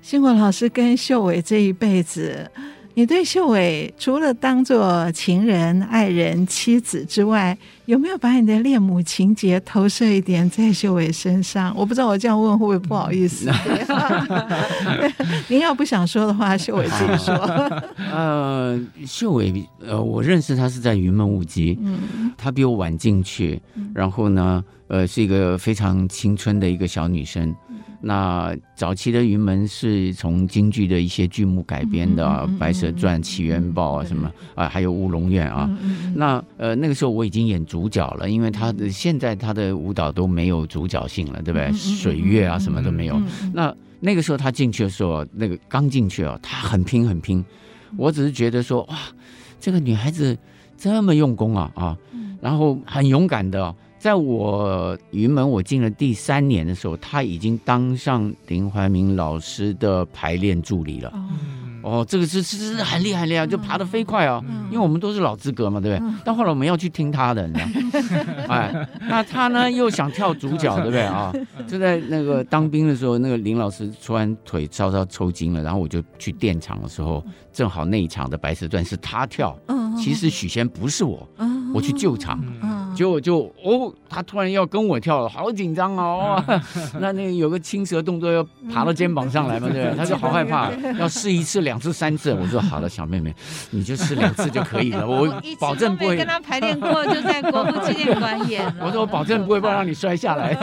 [0.00, 2.48] 兴国老师跟秀伟这一辈子。
[2.94, 11.74] 你对秀伟除了当做情人、爱人、妻子之外，有没有把你的恋母情节投射一点在秀伟身上？
[11.76, 13.50] 我不知道我这样问会不会不好意思。
[15.48, 17.34] 您要不想说的话，秀伟自己说。
[18.12, 23.60] 呃，秀伟，呃，我认识他是在云门舞集，嗯，他比我晚进去，
[23.94, 27.54] 然后呢，呃，是一个非常青春的一个小女生。
[28.00, 35.70] 那早期的云门是从京剧的一些剧目改编的，啊，《白蛇传》《奇缘报》啊，什么啊，还有《乌龙院》啊。
[36.16, 41.72] 那呃，那个时候我已经演主角了，因为他的现在他的舞蹈都没有主角性了，对不对？
[41.72, 43.22] 水月啊，什么都没有。
[43.54, 47.44] 那那个时候他进去的时候，那个刚进去哦，他很拼很拼。
[47.96, 48.98] 我只是觉得说，哇，
[49.60, 50.36] 这个女孩子
[50.76, 51.96] 这么用功啊啊，
[52.40, 53.72] 然后很勇敢的。
[54.02, 61.12] 在我云门我进了第三年的时候，他已经当上林怀民老师的排练助理了。
[61.84, 66.14] 哦，这个是是是很厉害很厉害，就爬得飞快哦，因为我们都是老资格嘛，对不对？
[66.24, 68.44] 但后来我们要去听他的，你知道？
[68.52, 71.32] 哎，那他呢又想跳主角，对不对啊？
[71.68, 79.56] 就在那个当兵的时候，那个林老师突然腿稍稍抽筋了，然后我就去电场的时候，正好那一场的白蛇传是他跳，
[79.96, 81.28] 其实许仙不是我，
[81.72, 82.40] 我去救场。
[82.94, 86.42] 结果就哦，他突然要跟我跳了，好紧张哦！
[87.00, 89.96] 那那个有个青蛇动作要爬到肩膀上来嘛，对不对？
[89.96, 92.32] 他就好害怕，要试一次、两次、三次。
[92.34, 93.34] 我说好了，小妹妹，
[93.70, 95.26] 你就试两次就可以了， 我
[95.58, 98.62] 保证不会跟他排练过，就在国父纪念馆演。
[98.80, 100.54] 我说我保证不会不让你摔下来。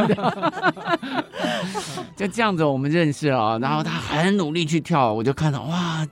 [2.15, 3.57] 就这样子，我们认识了啊。
[3.59, 6.05] 然后他很努力去跳，我就看到哇。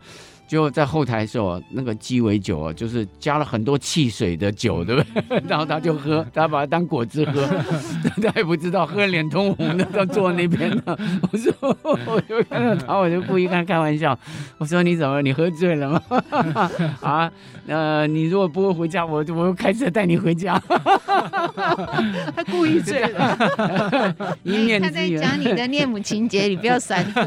[0.48, 5.42] 就在后台的时候，那个鸡尾酒啊，就是加了很多汽水的酒，对不对？
[5.48, 7.46] 然后他就喝， 他把它当果汁喝，
[8.24, 10.98] 他也不知道，喝脸通红的，他坐那边呢。
[11.32, 11.54] 我说，
[12.06, 14.18] 我就看到他，我就故意跟他开玩笑，
[14.58, 16.02] 我说你怎么，你喝醉了吗？
[17.02, 17.30] 啊，
[17.68, 20.58] 呃，你如果不会回家，我我开车带你回家。
[22.36, 27.24] 他故意醉了，一面他在讲你的恋母情节，你不要闪躲。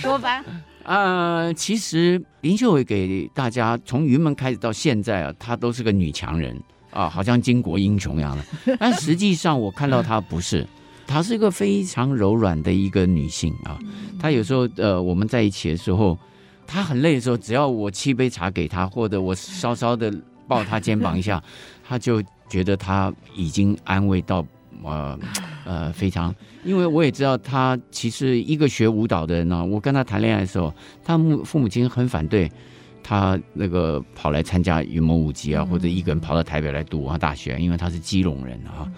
[0.00, 0.42] 说吧。
[0.84, 6.60] 呃，其实林秀伟给大家从云门开始到现在啊，她都是个女强人
[6.90, 8.76] 啊，好像巾帼英雄一样的。
[8.80, 10.66] 但实际上我看到她不是，
[11.06, 13.78] 她是一个非常柔软的一个女性啊。
[14.18, 16.18] 她有时候呃，我们在一起的时候，
[16.66, 20.12] 她很累的时候，只要我沏杯茶给她，或者我稍稍的
[20.48, 21.42] 抱她肩膀一下，
[21.86, 24.44] 她就觉得她已经安慰到。
[24.84, 25.16] 呃
[25.64, 26.34] 呃，非常，
[26.64, 29.64] 因为我也知道他其实一个学舞蹈的人呢。
[29.64, 32.50] 我跟他谈恋爱的时候，他母父母亲很反对
[33.02, 38.90] 他那个跑来参加云门舞集啊，或者一个人跑到台北来读文化大学，因为他是基隆人啊。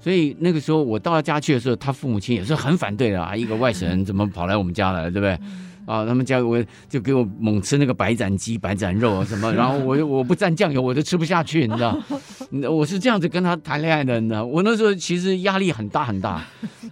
[0.00, 5.38] 所以那个时候我到他家去的时候，他父母亲也是很反对的啊，一个外省人怎么跑来我们家来了，对不对？
[5.86, 11.98] 啊，他们家我就给我猛吃那个白斩鸡、白斩肉啊什么， 然后我我不蘸酱油我都吃不下去，你知道？
[12.70, 14.44] 我是这样子跟他谈恋爱的，你知道？
[14.44, 16.42] 我那时候其实压力很大很大，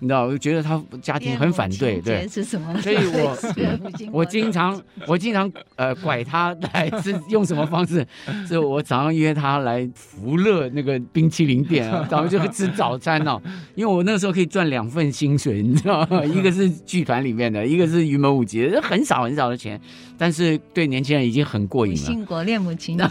[0.01, 0.25] 你知道？
[0.27, 2.75] 我觉得他家庭很反对，对，是什么？
[2.83, 3.39] 所以我
[4.13, 8.07] 我经常我经常呃拐他来是用什么方式？
[8.47, 13.41] 是我早上约他来福乐那个冰淇淋店啊，早上就会吃早餐哦，
[13.75, 16.25] 因为我那时候可以赚两份薪水，你知道吗？
[16.25, 18.71] 一个是剧团里面的，一个是云门舞集。
[18.83, 19.81] 很少很少的钱，
[20.19, 21.99] 但是对年轻人已经很过瘾了。
[21.99, 23.05] 兴国恋母情节，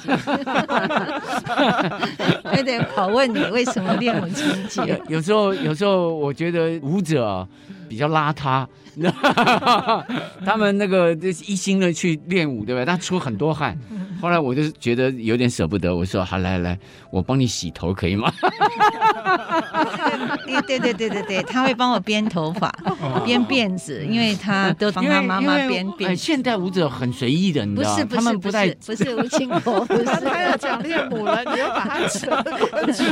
[2.44, 5.02] 还得拷问你为什么恋母情节？
[5.10, 7.48] 有有时候，有时候我觉得舞者
[7.90, 8.68] 比较邋遢。
[10.46, 11.14] 他们那个
[11.46, 12.84] 一心的去练舞，对吧？
[12.86, 13.78] 他出很多汗。
[14.22, 16.78] 后来我就觉得有点舍不得，我说：“好，来来，
[17.10, 18.32] 我帮你洗头，可以吗？”
[20.68, 22.72] 对对对对对，他会帮我编头发、
[23.26, 26.16] 编辫子，因为他都帮他妈妈编辫。
[26.16, 28.06] 现代舞者很随意的，你知道吗？
[28.14, 32.28] 他们不太不是吴清国，不是他要讲练舞了，你要把他扯
[32.70, 33.04] 过去。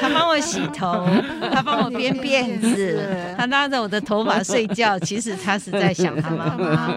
[0.00, 1.06] 他帮我洗头，
[1.50, 4.95] 他帮我编辫子，他拉着我的头发睡觉。
[5.00, 6.56] 其实他是在想他妈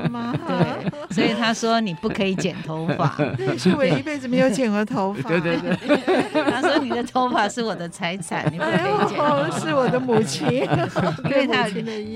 [0.10, 3.16] 妈，对，所以他说你不可以剪头发。
[3.58, 5.30] 是我一辈子没有剪过头发。
[5.30, 9.19] 对对对， 他说你的头发是我的财产，你不可以剪。
[9.19, 10.47] 哦，是我的母亲，
[11.25, 11.67] 因为他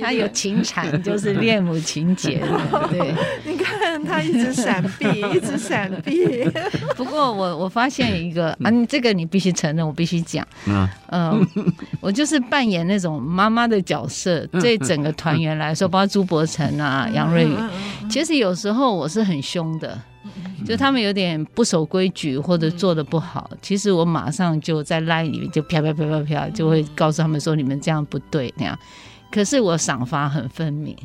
[0.02, 2.42] 他有情产，就是恋母情节。
[2.90, 3.14] 对，
[3.46, 6.44] 你看他一直闪避，一直闪避。
[6.96, 10.46] 不过我我发现一个啊，你这个你必须承认，我必须讲。
[10.66, 11.48] 嗯嗯，
[12.02, 15.74] 我就是扮演那种妈妈的角色，对整个团员来。
[15.74, 17.56] 说包括朱柏成啊、杨瑞宇，
[18.10, 19.98] 其实有时候我是很凶的，
[20.66, 28.78] 就他们有点不守规矩或者做的不好，其实我马上就在 line 里面就啪啪啪啪啪，就会告诉他们说你们这样不对那样。
[29.32, 30.96] 可是我赏罚很分明，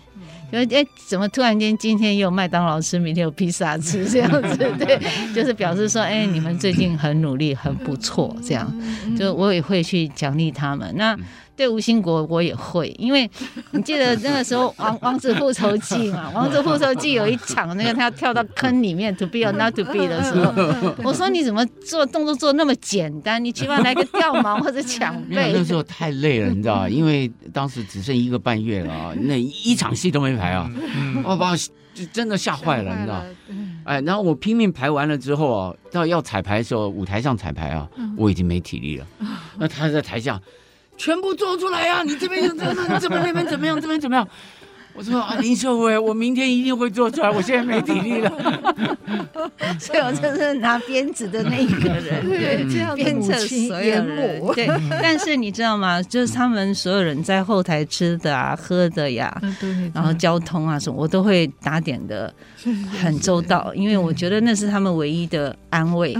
[0.52, 4.56] 因为哎，怎么突然间今天有麦当劳吃，明天有披萨吃这样子？
[4.78, 5.00] 对，
[5.34, 8.72] 就是表示说，哎，你们最近很努力，很不错，这样，
[9.18, 10.94] 就我也会去奖励他们。
[10.96, 11.18] 那。
[11.58, 13.28] 对吴兴国我也会，因为
[13.72, 20.54] 你记得 那个时候《王王子复仇记》嘛，《王子复仇记》有一场那个他要跳到坑里面 to be or not to be 的时候，
[21.02, 23.44] 我说你怎么做动作做那么简单？
[23.44, 25.52] 你起码来个掉毛或者抢 背。
[25.52, 26.88] 那时候太累了，你知道吧？
[26.88, 30.70] 因为当时只剩一个半月了啊，那一场戏都没排啊，
[31.24, 31.56] 我把我
[31.92, 33.24] 就真的吓坏了，你知道？
[33.82, 39.06] 哎，然后我拼命排完了之后啊，到要彩排的时候，舞台上彩排啊，我已经没体力了。
[39.58, 40.40] 那他在台下。
[40.98, 42.02] 全部做出来呀、啊！
[42.02, 42.94] 你这边怎么样？
[42.94, 43.80] 你这边那边怎么样？
[43.80, 44.28] 这边怎么样？
[44.94, 48.32] 我说啊，林秀薇，我明天一定会做出来，我现在没体力了。
[49.78, 54.42] 所以我就是拿鞭子的那一个人， 对，这样鞭策所有人。
[54.56, 54.66] 对，
[55.00, 56.02] 但是你知道吗？
[56.02, 59.40] 就是他们所有人在后台吃的啊、喝的呀，
[59.94, 62.34] 然后交通啊什么，我都会打点的
[63.00, 66.16] 很周到，因为我觉得那是他们唯一的安慰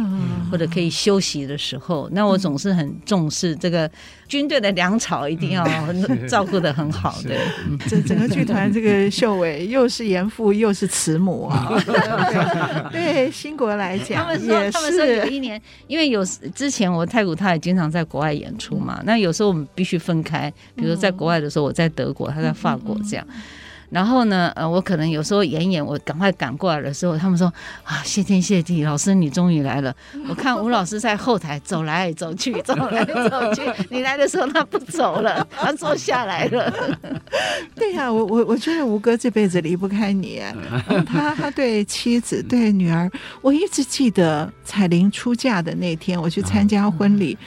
[0.53, 2.09] 或者可以休息的时候。
[2.13, 3.91] 那我总是很重视这个
[4.29, 5.67] 军队的粮草，一定要
[6.29, 7.19] 照顾的很好。
[7.23, 7.39] 对，
[7.89, 8.71] 整整个剧团。
[8.71, 11.73] 这个秀伟又是严父又是慈母啊！
[12.93, 16.23] 对新国来讲，他们说他们说有一年，因为有
[16.55, 23.27] 之前我太古他也经常在国外演出嘛，那有时候我们必须分开，比如说在国外的时候我在德国，他在法国这样。
[23.91, 27.53] 然后呢，呃，我可能有时候演演，我赶快赶过来的时候，他们说
[27.85, 29.95] 啊，谢天谢地，老师你终于来了。
[30.29, 36.73] 我看吴老师在后台走来走去，走来走去，你来的时候他不走了， 他坐下来了。
[37.75, 40.43] 对呀、啊，我我我觉得吴哥这辈子离不开你。
[41.07, 43.11] 他他对妻子对女儿，
[43.41, 47.39] 我一直记得彩玲出嫁的那天，我去参加婚礼，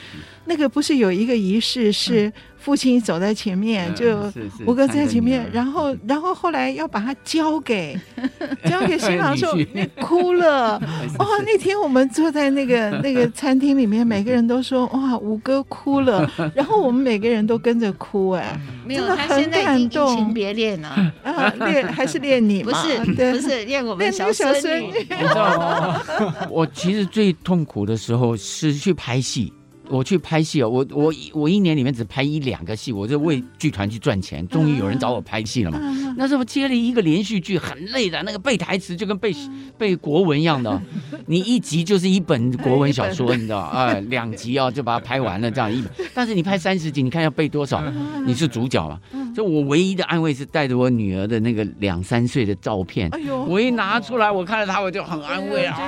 [0.44, 2.32] 那个不是有一个仪式是。
[2.62, 4.32] 父亲走在前面，就
[4.64, 7.98] 吴哥在前面，然后， 然后后来要把他交给
[8.70, 10.78] 交给新郎的时候，你哭了。
[11.18, 18.56] 哇，那天我们坐在那个那个餐厅里面，每个人都说哇，吴哥哭了，然后我们每个人都跟着哭，哎，
[18.88, 20.12] 真的很感动。
[20.12, 20.88] 移情别恋呢？
[21.24, 22.62] 啊，恋还是恋你？
[22.62, 24.92] 不是，不是恋我们小孙女。
[24.98, 26.00] 你知道吗？
[26.48, 29.52] 我其实最痛苦的时候是去拍戏。
[29.92, 34.46] 我去拍戏哦，我我我一年里面只拍一两个戏，我就为剧团去赚钱。
[34.48, 35.78] 终于有人找我拍戏了嘛？
[36.16, 39.34] 那时候接了一个连续剧，很累的，那个背台词就跟背
[39.76, 40.80] 背国文一样的，
[41.26, 43.92] 你一集就是一本国文小说， 你知道啊？
[44.08, 45.92] 两集啊就把它拍完了，这样一本。
[46.14, 47.82] 但是你拍三十集，你看要背多少？
[48.24, 48.98] 你是主角嘛？
[49.34, 53.10] 就我唯一的安慰是带着我女儿的那个两三岁的照片，
[53.46, 55.78] 我一拿出来，我看到她我就很安慰啊，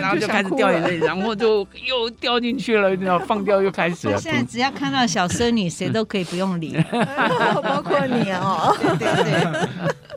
[0.00, 3.51] 然后就开始掉眼泪，然后就又掉进去了，你知道放掉。
[3.60, 4.16] 又开始了。
[4.18, 6.80] 现在只要看到小孙女，谁都可以不用理，
[7.62, 8.74] 包括你哦。
[8.98, 9.68] 对对对。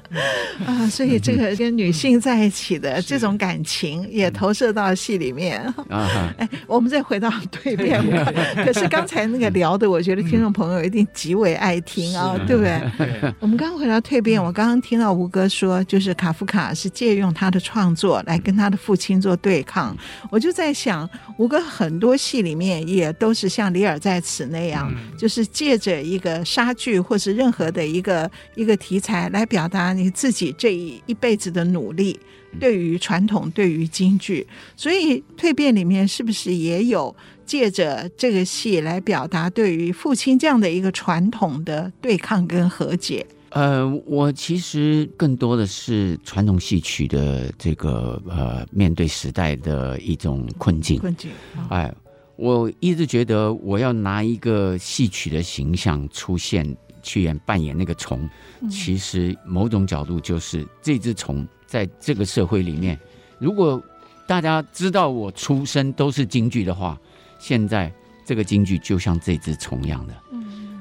[0.65, 5.61] 啊，所以这个跟女性在一起的这种感情也投射到戏里面。
[5.89, 8.01] 啊， 哎，我们再回到蜕变。
[8.63, 13.33] 可是刚才那个聊的，我觉得听众朋友一定极为爱听啊，对不对？
[13.39, 19.95] 我们刚刚回到蜕变，我刚刚听到吴哥说，就是卡夫卡是借用他的创作来跟他的父亲做对抗。
[20.29, 30.11] 我就在想，吴哥很多戏里面也都是像《李尔在此》那样，就是借着一个杀剧或是任何的一个一个题材来表达你。
[30.15, 32.17] 自己这一一辈子的努力，
[32.57, 37.13] 对于传统，对于京剧，所以蜕变里面是不是也有
[37.45, 43.27] 借着这个戏来表达对于父亲这样的一个传统的对抗跟和解？
[43.49, 50.97] 呃，我其实更多的是传统戏曲的这个呃，面对时代的一种困境。
[50.99, 51.29] 困境，
[51.69, 51.93] 哎，
[52.37, 56.65] 我一直觉得我要拿一个戏曲的形象出现。
[57.05, 58.27] 去演扮演那个虫，
[58.69, 62.99] 其实某种角度就是这只虫在这个社会里面。
[63.37, 63.81] 如果
[64.27, 66.99] 大家知道我出身都是京剧的话，
[67.37, 67.93] 现在
[68.25, 70.13] 这个京剧就像这只虫一样的，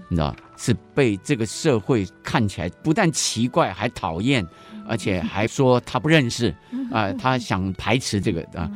[0.09, 4.45] 你知道，是被这个社会看起来不但奇怪，还讨厌，
[4.89, 6.55] 而且还说他不认识
[6.91, 8.71] 啊，他想排斥这个啊，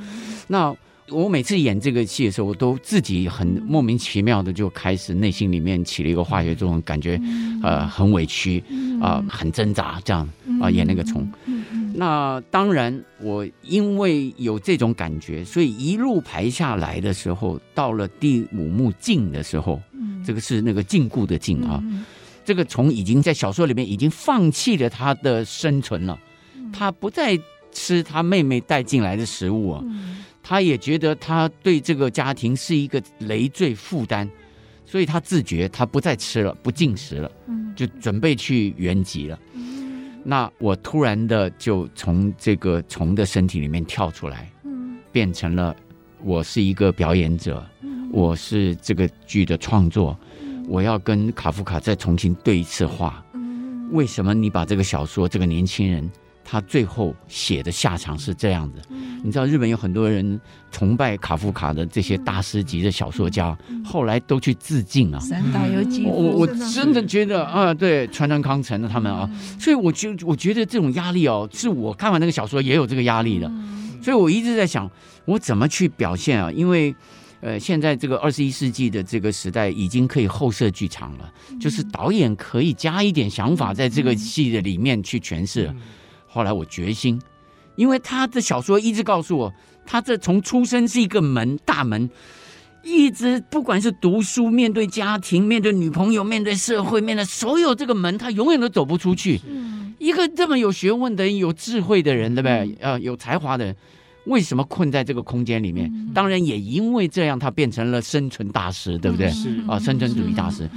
[0.46, 0.76] 那。
[1.10, 7.20] 我每次演这个戏的时候，我都自己很莫名其妙的就开始内心里面起了一个化学作用，感觉
[7.62, 8.60] 呃很委屈
[9.00, 10.26] 啊、呃，很挣扎这样
[10.60, 11.26] 啊、呃、演那个虫。
[11.94, 19.80] 那当然，我因为有这种感觉，所以一路排下来的时候，到了第五幕禁的时候，
[20.24, 21.82] 这个是那个禁锢的禁啊，
[22.44, 26.18] 这个虫已经在小说里面已经放弃了它的生存了，
[26.72, 27.38] 它不再
[27.72, 29.82] 吃它妹妹带进来的食物啊。
[30.48, 34.26] 他也觉得他对这个家庭是一个累赘负担，
[34.86, 37.30] 所以他自觉他不再吃了，不进食了，
[37.76, 39.38] 就准备去原籍了。
[40.24, 44.50] 那我突然的就从这个虫的身体里面跳出来，
[45.12, 45.76] 变成了
[46.24, 47.62] 我是一个表演者，
[48.10, 50.18] 我是这个剧的创作，
[50.66, 53.22] 我要跟卡夫卡再重新对一次话。
[53.90, 56.10] 为什么你把这个小说这个年轻人？
[56.50, 58.80] 他最后写的下场是这样子，
[59.22, 60.40] 你知道日本有很多人
[60.72, 65.20] 崇拜卡夫卡的这些大师级的小说家，后来都去自尽啊。
[65.20, 69.28] 三岛由纪夫，我我真的觉得啊，对川端康成的他们啊，
[69.60, 73.52] 所以我就我觉得这种压力哦，是我看完那个小说也有这个压力的，
[74.02, 74.90] 所以我一直在想，
[75.26, 76.50] 我怎么去表现啊？
[76.50, 76.94] 因为
[77.42, 81.30] 呃，现在这个二十一世纪的这个时代，已经可以后设剧场了，
[81.60, 85.70] 就是导演可以加一点想法在这个戏的里面去诠释。
[86.28, 87.20] 后来我决心，
[87.74, 89.52] 因为他的小说一直告诉我，
[89.84, 92.08] 他这从出生是一个门大门，
[92.84, 99.40] 一直不管是读书、面对家庭、面对女朋友、面对社会、面对所有这个门，他永远都走不出去。
[99.98, 102.76] 一个这么有学问的人、有智慧的人，对不对？
[102.80, 103.74] 呃，有才华的人。
[104.26, 105.90] 为什么困在这个空间里面？
[106.14, 109.30] 当然也因为这样，他变成了生存大师，对不对？
[109.30, 110.68] 是啊，生存主义大师。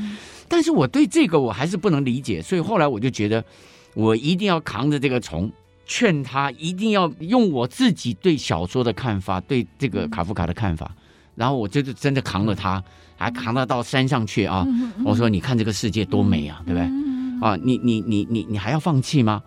[0.48, 3.44] 但是我对这个我还是不能理解，所以后来我就觉得，
[3.94, 5.52] 我一定要扛着这个虫，
[5.86, 10.90] 劝他一定要用我自己对小说的看法，对这个卡夫卡的看法，
[11.36, 12.82] 然后我就是真的扛了他，
[13.18, 14.66] 还扛他到山上去啊！
[15.04, 16.88] 我说，你看这个世界多美啊，对不对？
[17.42, 19.42] 啊，你你你你你还要放弃吗？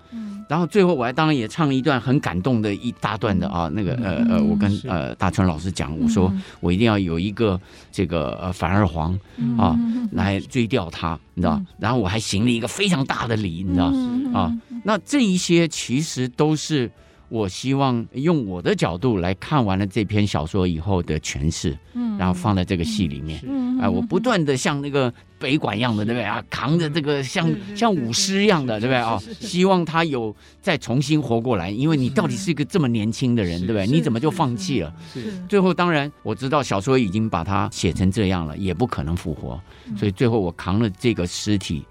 [0.55, 9.19] 然后最后我还当然也唱了一段很感动的一大段的啊，那个呃呃，我跟呃大川老师讲，我说我一定要有一个这个呃反二黄
[9.59, 9.77] 啊
[10.13, 11.61] 来追掉他，你知道？
[11.81, 13.87] 然后我还行了一个非常大的礼，你知道
[14.33, 14.57] 啊？
[14.85, 16.89] 那这一些其实都是。
[17.29, 26.43] 我希望用我的角度来看完了这篇小说以后的诠释，嗯，然后放在这个戏里面，嗯，啊，我不断的像那个北管一样的，对不对啊？
[26.51, 29.19] 扛着这个像像舞狮一样的，对不对啊？
[29.41, 33.87] 希望他有再重新活过来，因为你到底是一个这么年轻的人，对不对？
[33.87, 34.95] 你怎么就放弃了？
[35.13, 39.61] 是，最后当然我知道小说已经把它写成这样了，也不可能复活，
[39.97, 41.85] 所以最后我扛了这个尸体，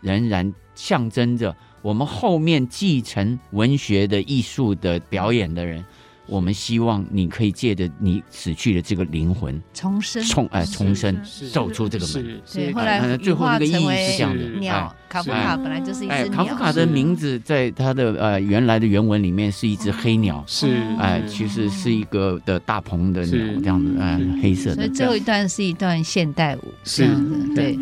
[0.00, 1.54] 仍然象征着。
[1.82, 5.84] 我们后面继承文学的艺术的表演的人，
[6.28, 11.18] 我们希望你可以借着你死去的这个灵魂重生，重哎重生，
[11.52, 12.40] 走出这个门。
[12.52, 14.44] 对，后来最后那个意义是这样的。
[14.60, 16.28] 鸟卡夫卡本来就是一只鸟。
[16.28, 20.66] 卡夫卡的名字在他的呃原来的原文里面是一只黑鸟，是
[20.98, 24.76] 哎，其实是一个的大鹏的鸟这样子，哎，黑色的。
[24.76, 27.06] 所以最后一段是一段现代舞，是
[27.54, 27.76] 对。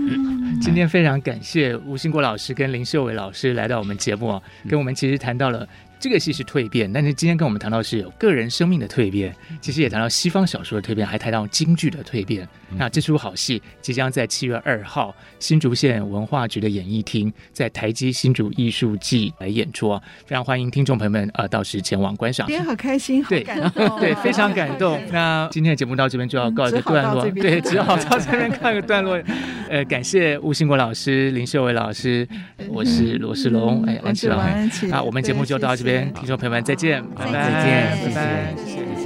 [0.59, 5.69] 今天非常感谢吴兴国老师跟林秀伟老师来到我们节目啊，跟我们其实谈到了。
[5.99, 12.47] 这个戏是蜕变，但是今天跟我们谈到是有个人生命的蜕变，其实也谈到西方小说的蜕变，还谈到京剧的蜕变。
[12.77, 22.47] 那这出好戏即将在七月二号新竹县文化局的演艺厅，在台积新竹艺术季来演出啊，非常欢迎听众朋友们呃到时前往观赏。
[22.47, 25.01] 今天好开心，好感动， 对，非常感动。
[25.11, 29.19] 那今天的节目到这边就要告一个段落，对，只好到这边告一个段落。
[29.71, 32.27] 呃，感谢吴兴国老师、林秀伟老师，
[32.69, 36.13] 我是罗世龙，哎，安琪老师，好，我们节目就到这边。
[36.13, 39.05] 听众朋友们，再见，拜拜，再见，拜拜，谢谢，谢谢，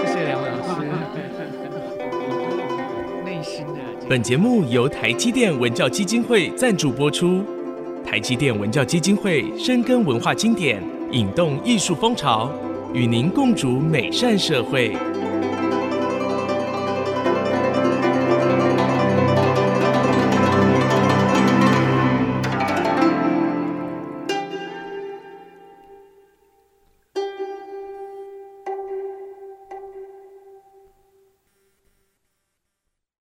[0.00, 0.68] 谢谢两位老师。
[3.24, 3.74] 内心的。
[4.08, 7.44] 本节目由台积电文教基金会赞助播出。
[8.06, 12.50] 台积电文教基金会深耕文化经典，引动艺术风潮，
[12.94, 14.96] 与您共筑美善社会。